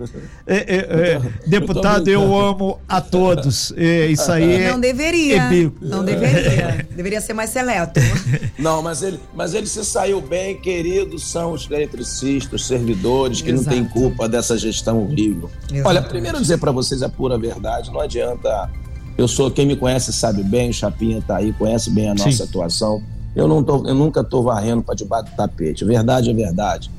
[0.47, 3.72] É, é, é, deputado, eu amo a todos.
[3.78, 4.72] É, isso aí é.
[4.72, 5.43] Não deveria.
[5.43, 6.88] É não deveria.
[6.89, 7.99] deveria ser mais seleto.
[8.57, 13.51] Não, mas ele, mas ele se saiu bem, queridos são os eletricistas, os servidores, que
[13.51, 13.64] Exato.
[13.64, 15.51] não têm culpa dessa gestão horrível.
[15.66, 15.88] Exatamente.
[15.88, 18.72] Olha, primeiro dizer para vocês a pura verdade, não adianta.
[19.16, 22.32] Eu sou, quem me conhece sabe bem, o Chapinha está aí, conhece bem a nossa
[22.32, 22.43] Sim.
[22.43, 23.03] atuação.
[23.36, 25.86] Eu, não tô, eu nunca estou varrendo para debaixo do tapete.
[25.86, 26.92] Verdade é verdade.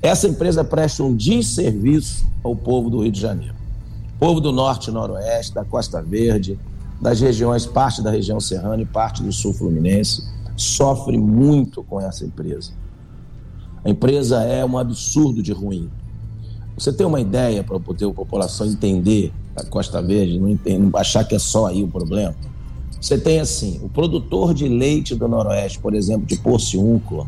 [0.00, 3.54] Essa empresa presta um desserviço ao povo do Rio de Janeiro.
[4.18, 6.58] Povo do norte e noroeste, da Costa Verde,
[7.00, 10.22] das regiões, parte da região serrana e parte do sul fluminense,
[10.56, 12.72] sofre muito com essa empresa.
[13.84, 15.90] A empresa é um absurdo de ruim.
[16.76, 21.24] Você tem uma ideia para poder a população entender a Costa Verde, não, não achar
[21.24, 22.34] que é só aí o problema?
[23.04, 27.26] Você tem assim, o produtor de leite do Noroeste, por exemplo, de Porciúncula,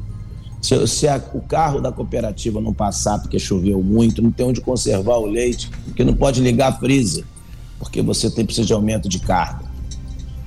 [0.58, 4.62] se, se a, o carro da cooperativa não passar porque choveu muito, não tem onde
[4.62, 7.26] conservar o leite, porque não pode ligar a freezer,
[7.78, 9.66] porque você tem precisa de aumento de carga.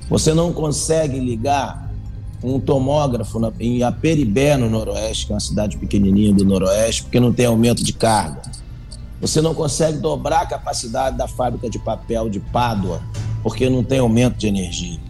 [0.08, 1.94] Você não consegue ligar
[2.42, 7.20] um tomógrafo na, em Aperibé, no Noroeste, que é uma cidade pequenininha do Noroeste, porque
[7.20, 8.42] não tem aumento de carga.
[9.20, 13.00] Você não consegue dobrar a capacidade da fábrica de papel de Pádua,
[13.44, 15.09] porque não tem aumento de energia.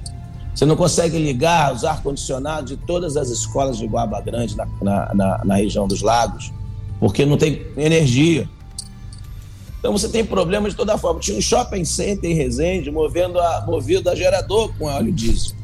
[0.55, 5.15] Você não consegue ligar os ar-condicionados de todas as escolas de Guaba Grande na, na,
[5.15, 6.53] na, na região dos lagos,
[6.99, 8.49] porque não tem energia.
[9.79, 11.21] Então você tem problema de toda forma.
[11.21, 15.57] Tinha um shopping center em Resende movendo a, movido a gerador com óleo diesel.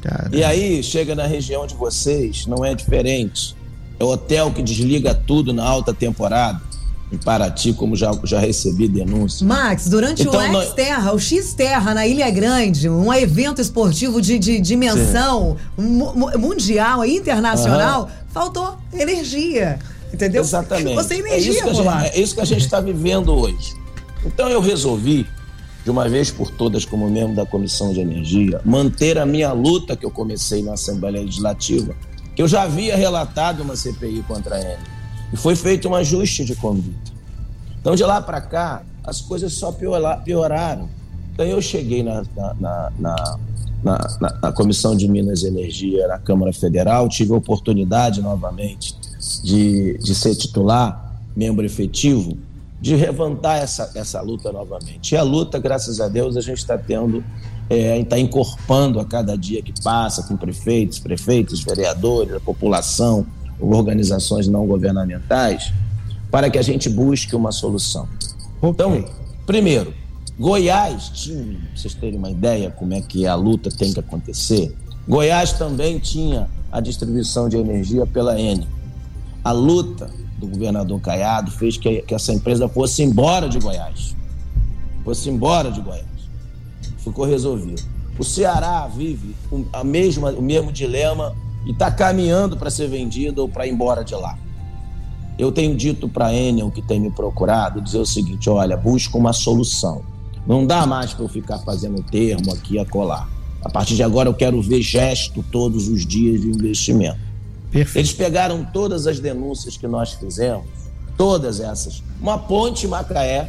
[0.00, 0.34] Caramba.
[0.36, 3.54] E aí chega na região de vocês, não é diferente.
[4.00, 6.71] É o hotel que desliga tudo na alta temporada
[7.12, 9.46] em Paraty, como já, já recebi denúncia.
[9.46, 14.58] Max, durante então, o X-Terra, o X-Terra na Ilha Grande, um evento esportivo de, de
[14.58, 18.08] dimensão mundial e internacional, uhum.
[18.28, 19.78] faltou energia.
[20.12, 20.40] Entendeu?
[20.42, 20.94] Exatamente.
[20.94, 23.74] Você energia, é isso, gente, é isso que a gente está vivendo hoje.
[24.24, 25.26] Então eu resolvi,
[25.84, 29.96] de uma vez por todas, como membro da Comissão de Energia, manter a minha luta
[29.96, 31.94] que eu comecei na Assembleia Legislativa,
[32.34, 35.01] que eu já havia relatado uma CPI contra a Enel
[35.32, 37.12] e foi feito um ajuste de conduta.
[37.80, 40.88] Então, de lá para cá, as coisas só pioraram.
[41.32, 42.22] Então, eu cheguei na,
[42.60, 43.38] na, na,
[44.42, 48.94] na, Comissão de Minas e Energia na Câmara Federal, tive a oportunidade novamente
[49.42, 52.36] de, de ser titular, membro efetivo,
[52.80, 55.14] de levantar essa, essa luta novamente.
[55.14, 57.24] E a luta, graças a Deus, a gente está tendo,
[57.70, 63.26] é, está incorporando a cada dia que passa com prefeitos, prefeitos, vereadores, a população,
[63.70, 65.72] organizações não governamentais,
[66.30, 68.08] para que a gente busque uma solução.
[68.62, 69.04] Então,
[69.46, 69.94] primeiro,
[70.38, 74.74] Goiás tinha, pra vocês terem uma ideia como é que a luta tem que acontecer,
[75.06, 78.66] Goiás também tinha a distribuição de energia pela N.
[79.44, 84.16] A luta do governador Caiado fez que, que essa empresa fosse embora de Goiás.
[85.04, 86.06] Fosse embora de Goiás.
[86.98, 87.82] Ficou resolvido.
[88.18, 89.34] O Ceará vive
[89.72, 91.34] a mesma, o mesmo dilema
[91.64, 94.36] e está caminhando para ser vendido ou para ir embora de lá.
[95.38, 99.16] Eu tenho dito para a Enel, que tem me procurado, dizer o seguinte: olha, busca
[99.16, 100.02] uma solução.
[100.46, 103.28] Não dá mais para eu ficar fazendo termo aqui a colar.
[103.64, 107.18] A partir de agora eu quero ver gesto todos os dias de investimento.
[107.70, 107.98] Perfeito.
[107.98, 110.66] Eles pegaram todas as denúncias que nós fizemos,
[111.16, 112.02] todas essas.
[112.20, 113.48] Uma ponte Macaé,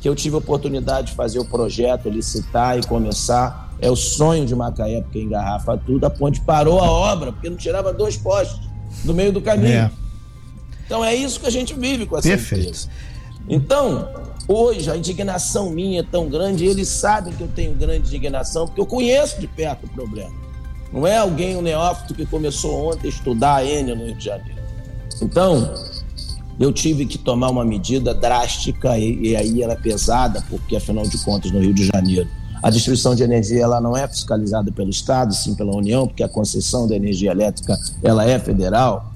[0.00, 4.46] que eu tive a oportunidade de fazer o projeto, licitar e começar é o sonho
[4.46, 6.06] de Macaé, porque engarrafa tudo.
[6.06, 8.60] A ponte parou a obra, porque não tirava dois postes
[9.04, 9.72] do meio do caminho.
[9.72, 9.90] É.
[10.86, 12.68] Então é isso que a gente vive com essa Perfeito.
[12.68, 12.88] empresa.
[13.48, 14.08] Então,
[14.46, 18.80] hoje a indignação minha é tão grande, eles sabem que eu tenho grande indignação, porque
[18.80, 20.30] eu conheço de perto o problema.
[20.92, 24.24] Não é alguém, um neófito, que começou ontem a estudar a Enel no Rio de
[24.24, 24.62] Janeiro.
[25.20, 25.74] Então,
[26.60, 31.18] eu tive que tomar uma medida drástica e, e aí era pesada, porque afinal de
[31.24, 32.28] contas, no Rio de Janeiro,
[32.62, 36.28] a distribuição de energia ela não é fiscalizada pelo Estado, sim pela União, porque a
[36.28, 39.12] concessão da energia elétrica ela é federal.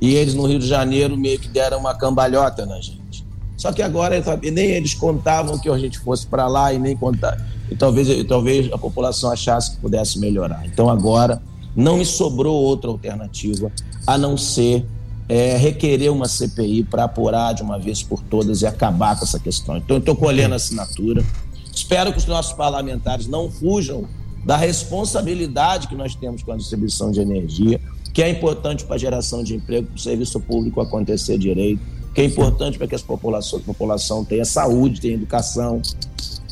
[0.00, 3.24] E eles no Rio de Janeiro meio que deram uma cambalhota na gente.
[3.56, 7.40] Só que agora nem eles contavam que a gente fosse para lá e nem contar.
[7.70, 10.64] E talvez, e talvez a população achasse que pudesse melhorar.
[10.66, 11.40] Então agora
[11.74, 13.72] Não me sobrou outra alternativa
[14.06, 14.86] a não ser
[15.28, 19.40] é, requerer uma CPI para apurar de uma vez por todas e acabar com essa
[19.40, 19.76] questão.
[19.76, 21.24] Então, eu estou colhendo assinatura.
[21.84, 24.06] Espero que os nossos parlamentares não fujam
[24.42, 27.78] da responsabilidade que nós temos com a distribuição de energia,
[28.10, 31.82] que é importante para a geração de emprego, para o serviço público acontecer direito,
[32.14, 35.82] que é importante para que as população, a população tenha saúde, tenha educação.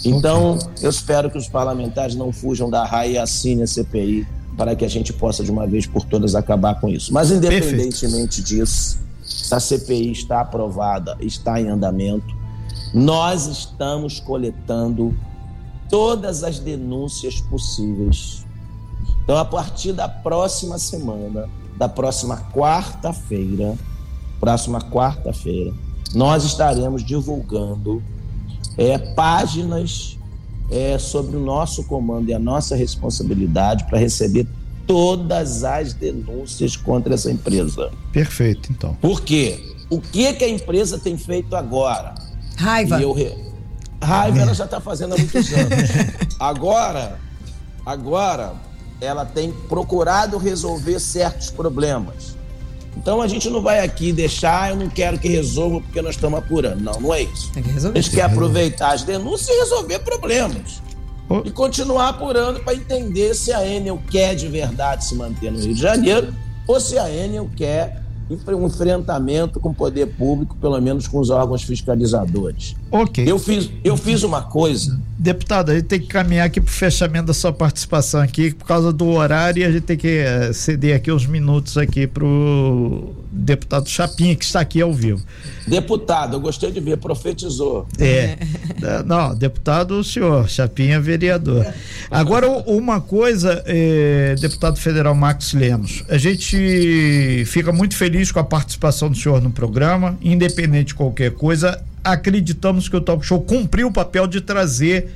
[0.04, 4.76] Então, eu espero que os parlamentares não fujam da raia e assinem a CPI para
[4.76, 7.10] que a gente possa, de uma vez por todas, acabar com isso.
[7.10, 8.66] Mas, independentemente Perfeito.
[8.66, 8.98] disso,
[9.50, 12.41] a CPI está aprovada, está em andamento,
[12.92, 15.14] nós estamos coletando
[15.88, 18.44] todas as denúncias possíveis.
[19.22, 23.76] Então, a partir da próxima semana, da próxima quarta-feira,
[24.40, 25.72] próxima quarta-feira,
[26.14, 28.02] nós estaremos divulgando
[28.76, 30.18] é, páginas
[30.70, 34.46] é, sobre o nosso comando e a nossa responsabilidade para receber
[34.86, 37.90] todas as denúncias contra essa empresa.
[38.12, 38.94] Perfeito, então.
[39.00, 39.62] Por quê?
[39.88, 42.14] O que, que a empresa tem feito agora?
[42.62, 42.96] Raiva.
[42.96, 43.34] Re...
[44.00, 45.90] Raiva ela já está fazendo há muitos anos.
[46.38, 47.18] Agora,
[47.84, 48.54] agora
[49.00, 52.36] ela tem procurado resolver certos problemas.
[52.96, 56.38] Então a gente não vai aqui deixar, eu não quero que resolva porque nós estamos
[56.38, 56.80] apurando.
[56.80, 57.50] Não, não é isso.
[57.52, 57.98] Tem que resolver.
[57.98, 60.82] A gente quer aproveitar as denúncias e resolver problemas.
[61.44, 65.72] E continuar apurando para entender se a Enel quer de verdade se manter no Rio
[65.72, 66.34] de Janeiro
[66.66, 68.01] ou se a Enel quer
[68.54, 72.76] um enfrentamento com o poder público, pelo menos com os órgãos fiscalizadores.
[72.90, 73.24] Ok.
[73.26, 75.00] Eu fiz, eu fiz uma coisa.
[75.22, 78.66] Deputado, a gente tem que caminhar aqui para o fechamento da sua participação aqui, por
[78.66, 82.24] causa do horário, e a gente tem que uh, ceder aqui uns minutos aqui para
[82.24, 85.22] o deputado Chapinha, que está aqui ao vivo.
[85.64, 87.86] Deputado, eu gostei de ver, profetizou.
[88.00, 88.36] É.
[88.82, 91.72] é não, deputado, o senhor, Chapinha, vereador.
[92.10, 98.44] Agora, uma coisa, eh, deputado federal Max Lemos, a gente fica muito feliz com a
[98.44, 103.88] participação do senhor no programa, independente de qualquer coisa acreditamos que o Talk Show cumpriu
[103.88, 105.10] o papel de trazer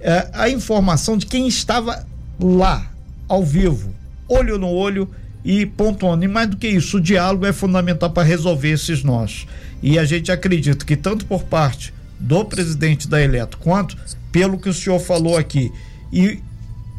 [0.00, 2.06] é, a informação de quem estava
[2.38, 2.90] lá,
[3.28, 3.92] ao vivo,
[4.28, 5.08] olho no olho
[5.44, 6.24] e pontuando.
[6.24, 9.46] E mais do que isso, o diálogo é fundamental para resolver esses nós.
[9.82, 13.96] E a gente acredita que tanto por parte do presidente da Eletro quanto
[14.32, 15.70] pelo que o senhor falou aqui
[16.12, 16.40] e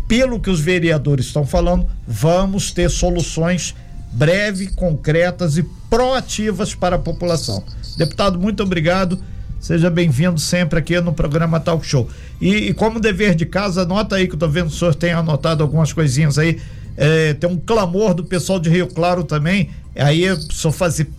[0.08, 3.76] pelo que os vereadores estão falando, vamos ter soluções
[4.12, 7.64] breves, concretas e proativas para a população.
[7.98, 9.20] Deputado, muito obrigado.
[9.60, 12.08] Seja bem-vindo sempre aqui no programa Talk Show.
[12.40, 14.94] E, e, como dever de casa, anota aí que eu tô vendo que o senhor
[14.94, 16.62] tem anotado algumas coisinhas aí.
[16.96, 19.72] É, tem um clamor do pessoal de Rio Claro também.
[19.96, 21.10] Aí só fazer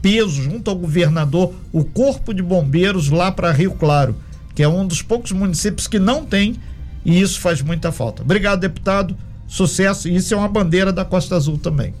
[0.00, 4.16] peso junto ao governador o corpo de bombeiros lá para Rio Claro,
[4.54, 6.56] que é um dos poucos municípios que não tem
[7.04, 8.22] e isso faz muita falta.
[8.22, 9.14] Obrigado, deputado.
[9.46, 10.08] Sucesso.
[10.08, 11.94] Isso é uma bandeira da Costa Azul também.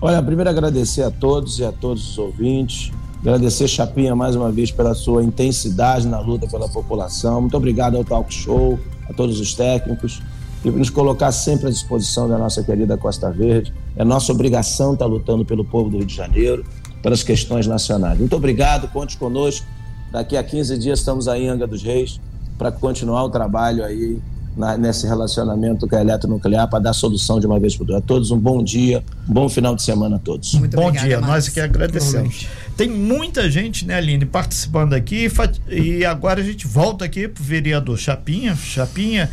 [0.00, 2.92] Olha, primeiro agradecer a todos e a todos os ouvintes.
[3.20, 7.40] Agradecer, Chapinha, mais uma vez pela sua intensidade na luta pela população.
[7.40, 10.22] Muito obrigado ao Talk Show, a todos os técnicos,
[10.64, 13.74] e nos colocar sempre à disposição da nossa querida Costa Verde.
[13.96, 16.64] É nossa obrigação estar lutando pelo povo do Rio de Janeiro,
[17.02, 18.18] pelas questões nacionais.
[18.18, 19.66] Muito obrigado, conte conosco.
[20.12, 22.20] Daqui a 15 dias estamos aí em Angra dos Reis
[22.56, 24.20] para continuar o trabalho aí
[24.56, 28.02] na, nesse relacionamento com a eletronuclear para dar solução de uma vez por todas.
[28.02, 30.54] A todos um bom dia, um bom final de semana a todos.
[30.54, 31.34] Muito bom obrigada, dia, Marcos.
[31.34, 32.48] nós que agradecemos.
[32.78, 35.28] Tem muita gente, né, Aline, participando aqui
[35.68, 38.54] e agora a gente volta aqui pro vereador Chapinha.
[38.54, 39.28] Chapinha,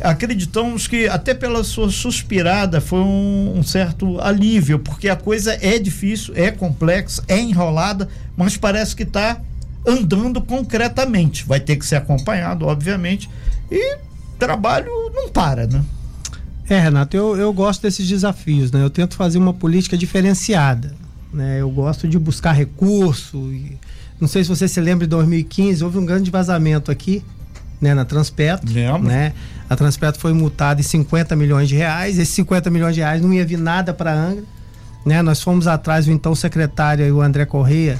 [0.00, 5.78] acreditamos que até pela sua suspirada foi um, um, certo alívio, porque a coisa é
[5.78, 9.42] difícil, é complexa, é enrolada, mas parece que está
[9.86, 11.44] andando concretamente.
[11.44, 13.28] Vai ter que ser acompanhado, obviamente,
[13.70, 13.98] e
[14.38, 15.84] trabalho não para, né?
[16.66, 18.82] É, Renato, eu, eu gosto desses desafios, né?
[18.82, 20.94] Eu tento fazer uma política diferenciada,
[21.32, 21.60] né?
[21.60, 23.38] Eu gosto de buscar recurso.
[23.52, 23.78] E,
[24.20, 27.22] não sei se você se lembra de 2015, houve um grande vazamento aqui,
[27.80, 27.94] né?
[27.94, 29.02] Na Transpetro, Lembro.
[29.02, 29.32] né?
[29.68, 32.18] A Transpetro foi multada em 50 milhões de reais.
[32.18, 34.44] Esses 50 milhões de reais não ia vir nada para Angra,
[35.04, 35.22] né?
[35.22, 37.98] Nós fomos atrás do então secretário, o André Correia,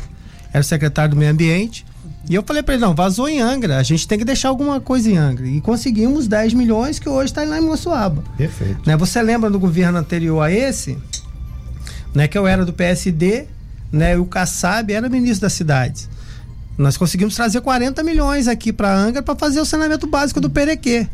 [0.53, 1.85] era o secretário do Meio Ambiente
[2.29, 4.81] e eu falei para ele, não, vazou em Angra, a gente tem que deixar alguma
[4.81, 5.47] coisa em Angra.
[5.47, 8.23] E conseguimos 10 milhões que hoje está lá em Moçoaba.
[8.37, 8.81] Perfeito.
[8.85, 8.97] Né?
[8.97, 10.99] Você lembra do governo anterior a esse,
[12.17, 13.45] né, que eu era do PSD,
[13.93, 16.09] né, o Kassab era ministro das cidades.
[16.79, 21.07] Nós conseguimos trazer 40 milhões aqui para Angra para fazer o saneamento básico do Perequê.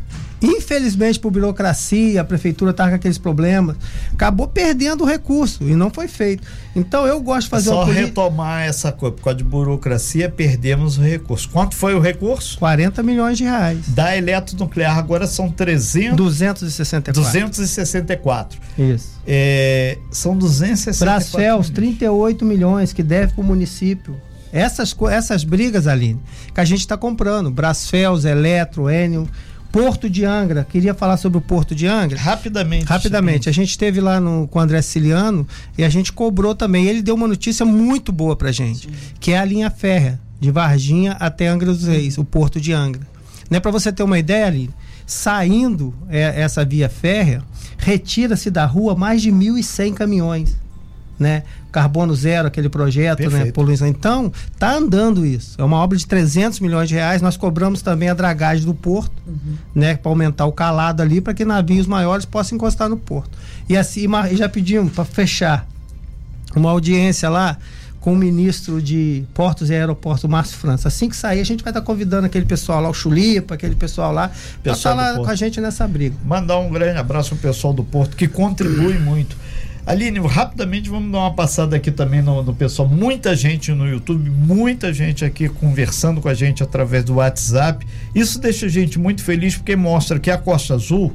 [0.43, 3.77] Infelizmente, por burocracia, a prefeitura estava com aqueles problemas,
[4.13, 6.43] acabou perdendo o recurso e não foi feito.
[6.75, 10.97] Então eu gosto de fazer Só uma retomar essa coisa, por causa de burocracia, perdemos
[10.97, 11.49] o recurso.
[11.49, 12.57] Quanto foi o recurso?
[12.59, 13.87] 40 milhões de reais.
[13.89, 17.21] Da eletronuclear agora são 300 264.
[17.21, 18.59] 264.
[18.77, 19.21] Isso.
[19.25, 21.31] É, são 264.
[21.31, 24.19] Brasfels, 38 milhões que deve para o município.
[24.51, 26.21] Essas, essas brigas, Aline,
[26.53, 27.49] que a gente está comprando.
[27.49, 29.27] Brasfels, Eletro, Enio,
[29.73, 30.67] Porto de Angra.
[30.69, 32.15] Queria falar sobre o Porto de Angra.
[32.19, 32.85] Rapidamente.
[32.85, 36.85] Rapidamente, a gente esteve lá no, com o André Siciliano e a gente cobrou também.
[36.85, 38.87] Ele deu uma notícia muito boa pra gente,
[39.19, 43.01] que é a linha férrea de Varginha até Angra dos Reis, o Porto de Angra.
[43.49, 44.69] Né, para você ter uma ideia, Aline,
[45.07, 47.41] saindo é, essa via férrea,
[47.75, 50.55] retira-se da rua mais de 1.100 caminhões.
[51.19, 51.43] Né?
[51.71, 53.29] Carbono zero, aquele projeto, né?
[53.29, 53.53] Perfeito.
[53.53, 53.87] Poluição.
[53.87, 55.55] Então, tá andando isso.
[55.59, 57.21] É uma obra de 300 milhões de reais.
[57.21, 59.11] Nós cobramos também a dragagem do porto,
[59.73, 59.95] né?
[59.95, 63.37] Para aumentar o calado ali, para que navios maiores possam encostar no porto.
[63.69, 65.67] E assim, e já pedimos para fechar
[66.55, 67.57] uma audiência lá
[68.03, 70.89] com o ministro de Portos e Aeroportos, o Márcio França.
[70.89, 74.11] Assim que sair, a gente vai estar convidando aquele pessoal lá, o Chulipa, aquele pessoal
[74.11, 74.27] lá,
[74.61, 76.13] para Pessoal estar do lá com a gente nessa briga.
[76.25, 79.37] Mandar um grande abraço ao pessoal do Porto que contribui muito.
[79.85, 82.87] Aline, rapidamente vamos dar uma passada aqui também no, no pessoal.
[82.87, 87.85] Muita gente no YouTube, muita gente aqui conversando com a gente através do WhatsApp.
[88.15, 91.11] Isso deixa a gente muito feliz porque mostra que a Costa Azul,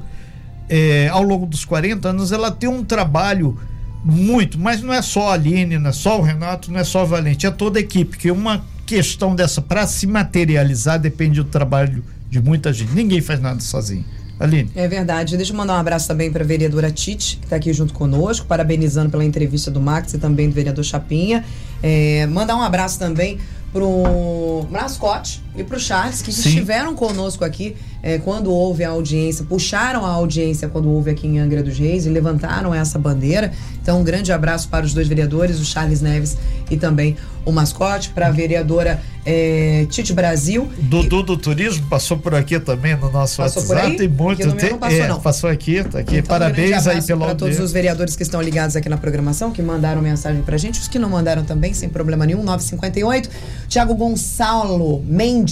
[0.68, 3.58] é, ao longo dos 40 anos, ela tem um trabalho
[4.04, 7.04] muito, mas não é só a Aline, não é só o Renato, não é só
[7.04, 8.18] o Valente, é toda a equipe.
[8.18, 12.92] Que uma questão dessa, para se materializar, depende do trabalho de muita gente.
[12.92, 14.04] Ninguém faz nada sozinho.
[14.38, 14.70] Aline.
[14.74, 15.36] É verdade.
[15.36, 18.46] Deixa eu mandar um abraço também para a vereadora Tite, que está aqui junto conosco,
[18.46, 21.44] parabenizando pela entrevista do Max e também do vereador Chapinha.
[21.82, 23.38] É, mandar um abraço também
[23.72, 26.48] pro Mascote e pro Charles, que Sim.
[26.48, 31.38] estiveram conosco aqui é, quando houve a audiência, puxaram a audiência quando houve aqui em
[31.40, 33.52] Angra dos Reis e levantaram essa bandeira.
[33.82, 36.36] Então, um grande abraço para os dois vereadores, o Charles Neves
[36.70, 40.68] e também o Mascote, para a vereadora é, Tite Brasil.
[40.78, 43.92] Dudu do Turismo passou por aqui também no nosso Passou por WhatsApp.
[43.92, 43.96] aí?
[43.98, 44.40] Tem muito.
[44.46, 45.20] No meu tem- não passou, é, não.
[45.20, 46.18] passou aqui, tá aqui.
[46.18, 48.98] Então, um Parabéns grande aí pela para todos os vereadores que estão ligados aqui na
[48.98, 53.30] programação, que mandaram mensagem pra gente, os que não mandaram também, sem problema nenhum, 958.
[53.66, 55.47] Tiago Gonçalo Mendes.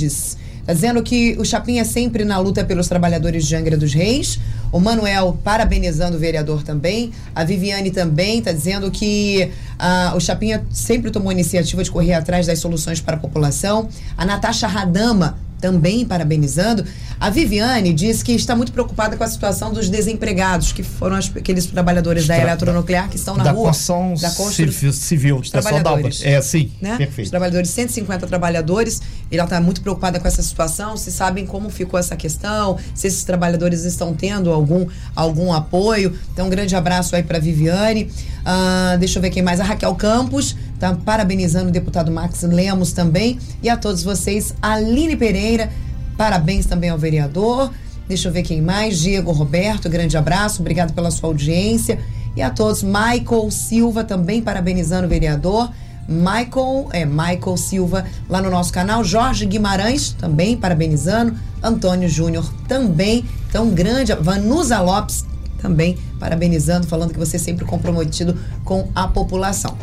[0.66, 4.40] Tá dizendo que o Chapinha é sempre na luta pelos trabalhadores de Angra dos Reis.
[4.72, 7.12] O Manuel parabenizando o vereador também.
[7.32, 12.48] A Viviane também tá dizendo que ah, o Chapinha sempre tomou iniciativa de correr atrás
[12.48, 13.88] das soluções para a população.
[14.18, 16.84] A Natasha Radama também parabenizando.
[17.18, 21.66] A Viviane diz que está muito preocupada com a situação dos desempregados, que foram aqueles
[21.66, 23.68] trabalhadores da eletronuclear que estão na da rua.
[23.68, 26.22] construção da construção civil, civil Os da trabalhadores.
[26.22, 26.92] É, sim, né?
[26.92, 27.30] Os perfeito.
[27.30, 29.00] trabalhadores, 150 trabalhadores,
[29.30, 33.06] e ela está muito preocupada com essa situação, se sabem como ficou essa questão, se
[33.06, 36.12] esses trabalhadores estão tendo algum, algum apoio.
[36.32, 38.10] Então, um grande abraço aí para Viviane.
[38.44, 39.58] Ah, deixa eu ver quem mais.
[39.58, 43.38] A Raquel Campos, tá parabenizando o deputado Max Lemos também.
[43.62, 45.70] E a todos vocês, Aline Pereira,
[46.16, 47.70] parabéns também ao vereador.
[48.08, 48.98] Deixa eu ver quem mais.
[48.98, 51.98] Diego Roberto, grande abraço, obrigado pela sua audiência.
[52.36, 55.70] E a todos, Michael Silva também parabenizando o vereador.
[56.08, 63.24] Michael, é Michael Silva lá no nosso canal, Jorge Guimarães também parabenizando, Antônio Júnior também,
[63.60, 65.24] um grande, Vanusa Lopes
[65.60, 69.76] também parabenizando, falando que você é sempre comprometido com a população.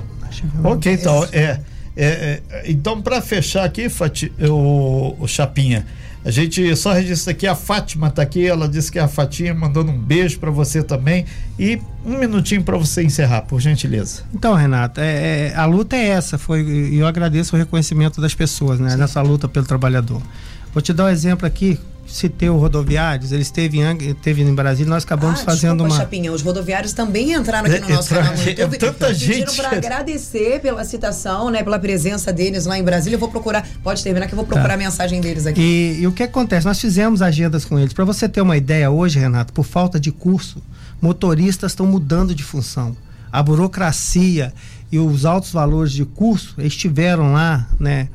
[0.63, 1.59] Ok, então, é.
[1.95, 5.85] é, é, então, para fechar aqui, Fati, o, o Chapinha,
[6.25, 9.53] a gente só registra aqui, a Fátima tá aqui, ela disse que é a Fatinha
[9.53, 11.25] mandando um beijo para você também.
[11.59, 14.23] E um minutinho para você encerrar, por gentileza.
[14.33, 18.33] Então, Renato, é, é, a luta é essa, foi, e eu agradeço o reconhecimento das
[18.33, 20.21] pessoas, né, nessa luta pelo trabalhador.
[20.73, 24.89] Vou te dar um exemplo aqui, citei o rodoviários, ele esteve em, esteve em Brasília,
[24.89, 25.99] nós acabamos Ah, fazendo desculpa, uma...
[25.99, 28.75] Chapinha, os rodoviários também entraram aqui no É, nosso entraram canal no YouTube.
[28.75, 29.55] é tanta pediram gente.
[29.55, 33.15] para agradecer pela citação, né, pela presença deles lá em Brasília.
[33.15, 34.73] Eu vou procurar, pode terminar que eu vou procurar Tá.
[34.75, 35.61] a mensagem deles aqui.
[35.61, 36.65] E, e o que acontece?
[36.65, 37.93] Nós fizemos agendas com eles.
[37.93, 40.61] Para você ter uma ideia, hoje, Renato, por falta de curso,
[41.01, 42.95] motoristas estão mudando de função.
[43.31, 44.53] A burocracia
[44.91, 48.07] e os altos valores de curso estiveram lá, né?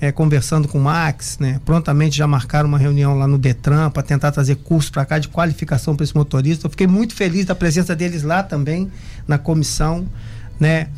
[0.00, 1.60] É, conversando com o Max, né?
[1.64, 5.28] Prontamente já marcaram uma reunião lá no Detran para tentar trazer curso para cá de
[5.28, 6.66] qualificação para esse motorista.
[6.66, 8.90] Eu fiquei muito feliz da presença deles lá também
[9.26, 10.06] na comissão,
[10.58, 10.88] né?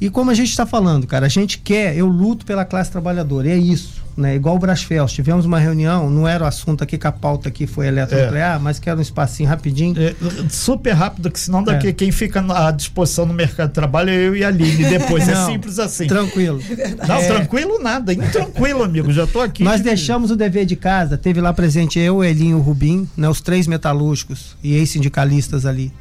[0.00, 3.48] E como a gente está falando, cara, a gente quer, eu luto pela classe trabalhadora,
[3.48, 4.01] é isso.
[4.16, 4.34] Né?
[4.34, 7.66] Igual o Brasfels, tivemos uma reunião, não era o assunto aqui que a pauta aqui
[7.66, 8.58] foi eletronuclear, é.
[8.58, 9.94] mas que era um espacinho rapidinho.
[9.98, 10.14] É,
[10.48, 11.92] super rápido, que senão daqui é.
[11.92, 15.34] quem fica à disposição no mercado de trabalho é eu e a Aline depois, é
[15.34, 16.06] não, é simples assim.
[16.06, 16.60] Tranquilo.
[16.70, 19.62] É não, tranquilo nada, intranquilo, amigo, já tô aqui.
[19.62, 19.84] Nós de...
[19.84, 23.66] deixamos o dever de casa, teve lá presente eu, Elinho, o Rubim, né, os três
[23.66, 25.92] metalúrgicos e ex-sindicalistas ali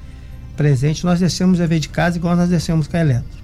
[0.55, 3.40] presente, nós deixamos o dever de casa igual nós deixamos com a Eletro.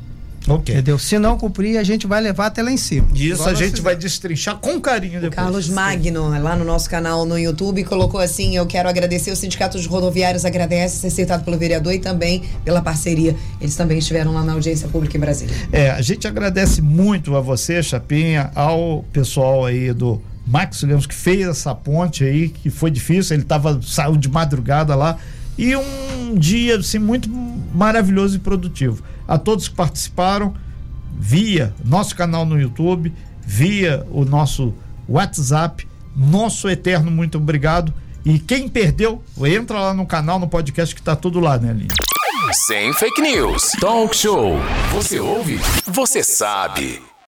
[0.47, 0.75] Okay.
[0.75, 0.97] Entendeu?
[0.97, 3.07] Se não cumprir, a gente vai levar até lá em cima.
[3.13, 5.33] Isso a gente vai destrinchar com carinho depois.
[5.33, 9.35] O Carlos Magno, lá no nosso canal no YouTube, colocou assim: Eu quero agradecer, o
[9.35, 13.35] Sindicato dos Rodoviários agradece ser citado pelo vereador e também pela parceria.
[13.59, 15.55] Eles também estiveram lá na audiência pública em Brasília.
[15.71, 21.15] É, a gente agradece muito a você, Chapinha, ao pessoal aí do Max Lemos que
[21.15, 25.17] fez essa ponte aí, que foi difícil, ele tava, saiu de madrugada lá.
[25.57, 27.27] E um dia assim, muito
[27.73, 30.53] maravilhoso e produtivo a todos que participaram
[31.19, 34.73] via nosso canal no YouTube, via o nosso
[35.07, 35.87] WhatsApp.
[36.15, 37.93] Nosso eterno muito obrigado.
[38.25, 41.87] E quem perdeu, entra lá no canal, no podcast que tá tudo lá, né, Aline?
[42.65, 43.71] Sem fake news.
[43.79, 44.57] Talk show.
[44.91, 45.59] Você ouve?
[45.85, 47.06] Você sabe.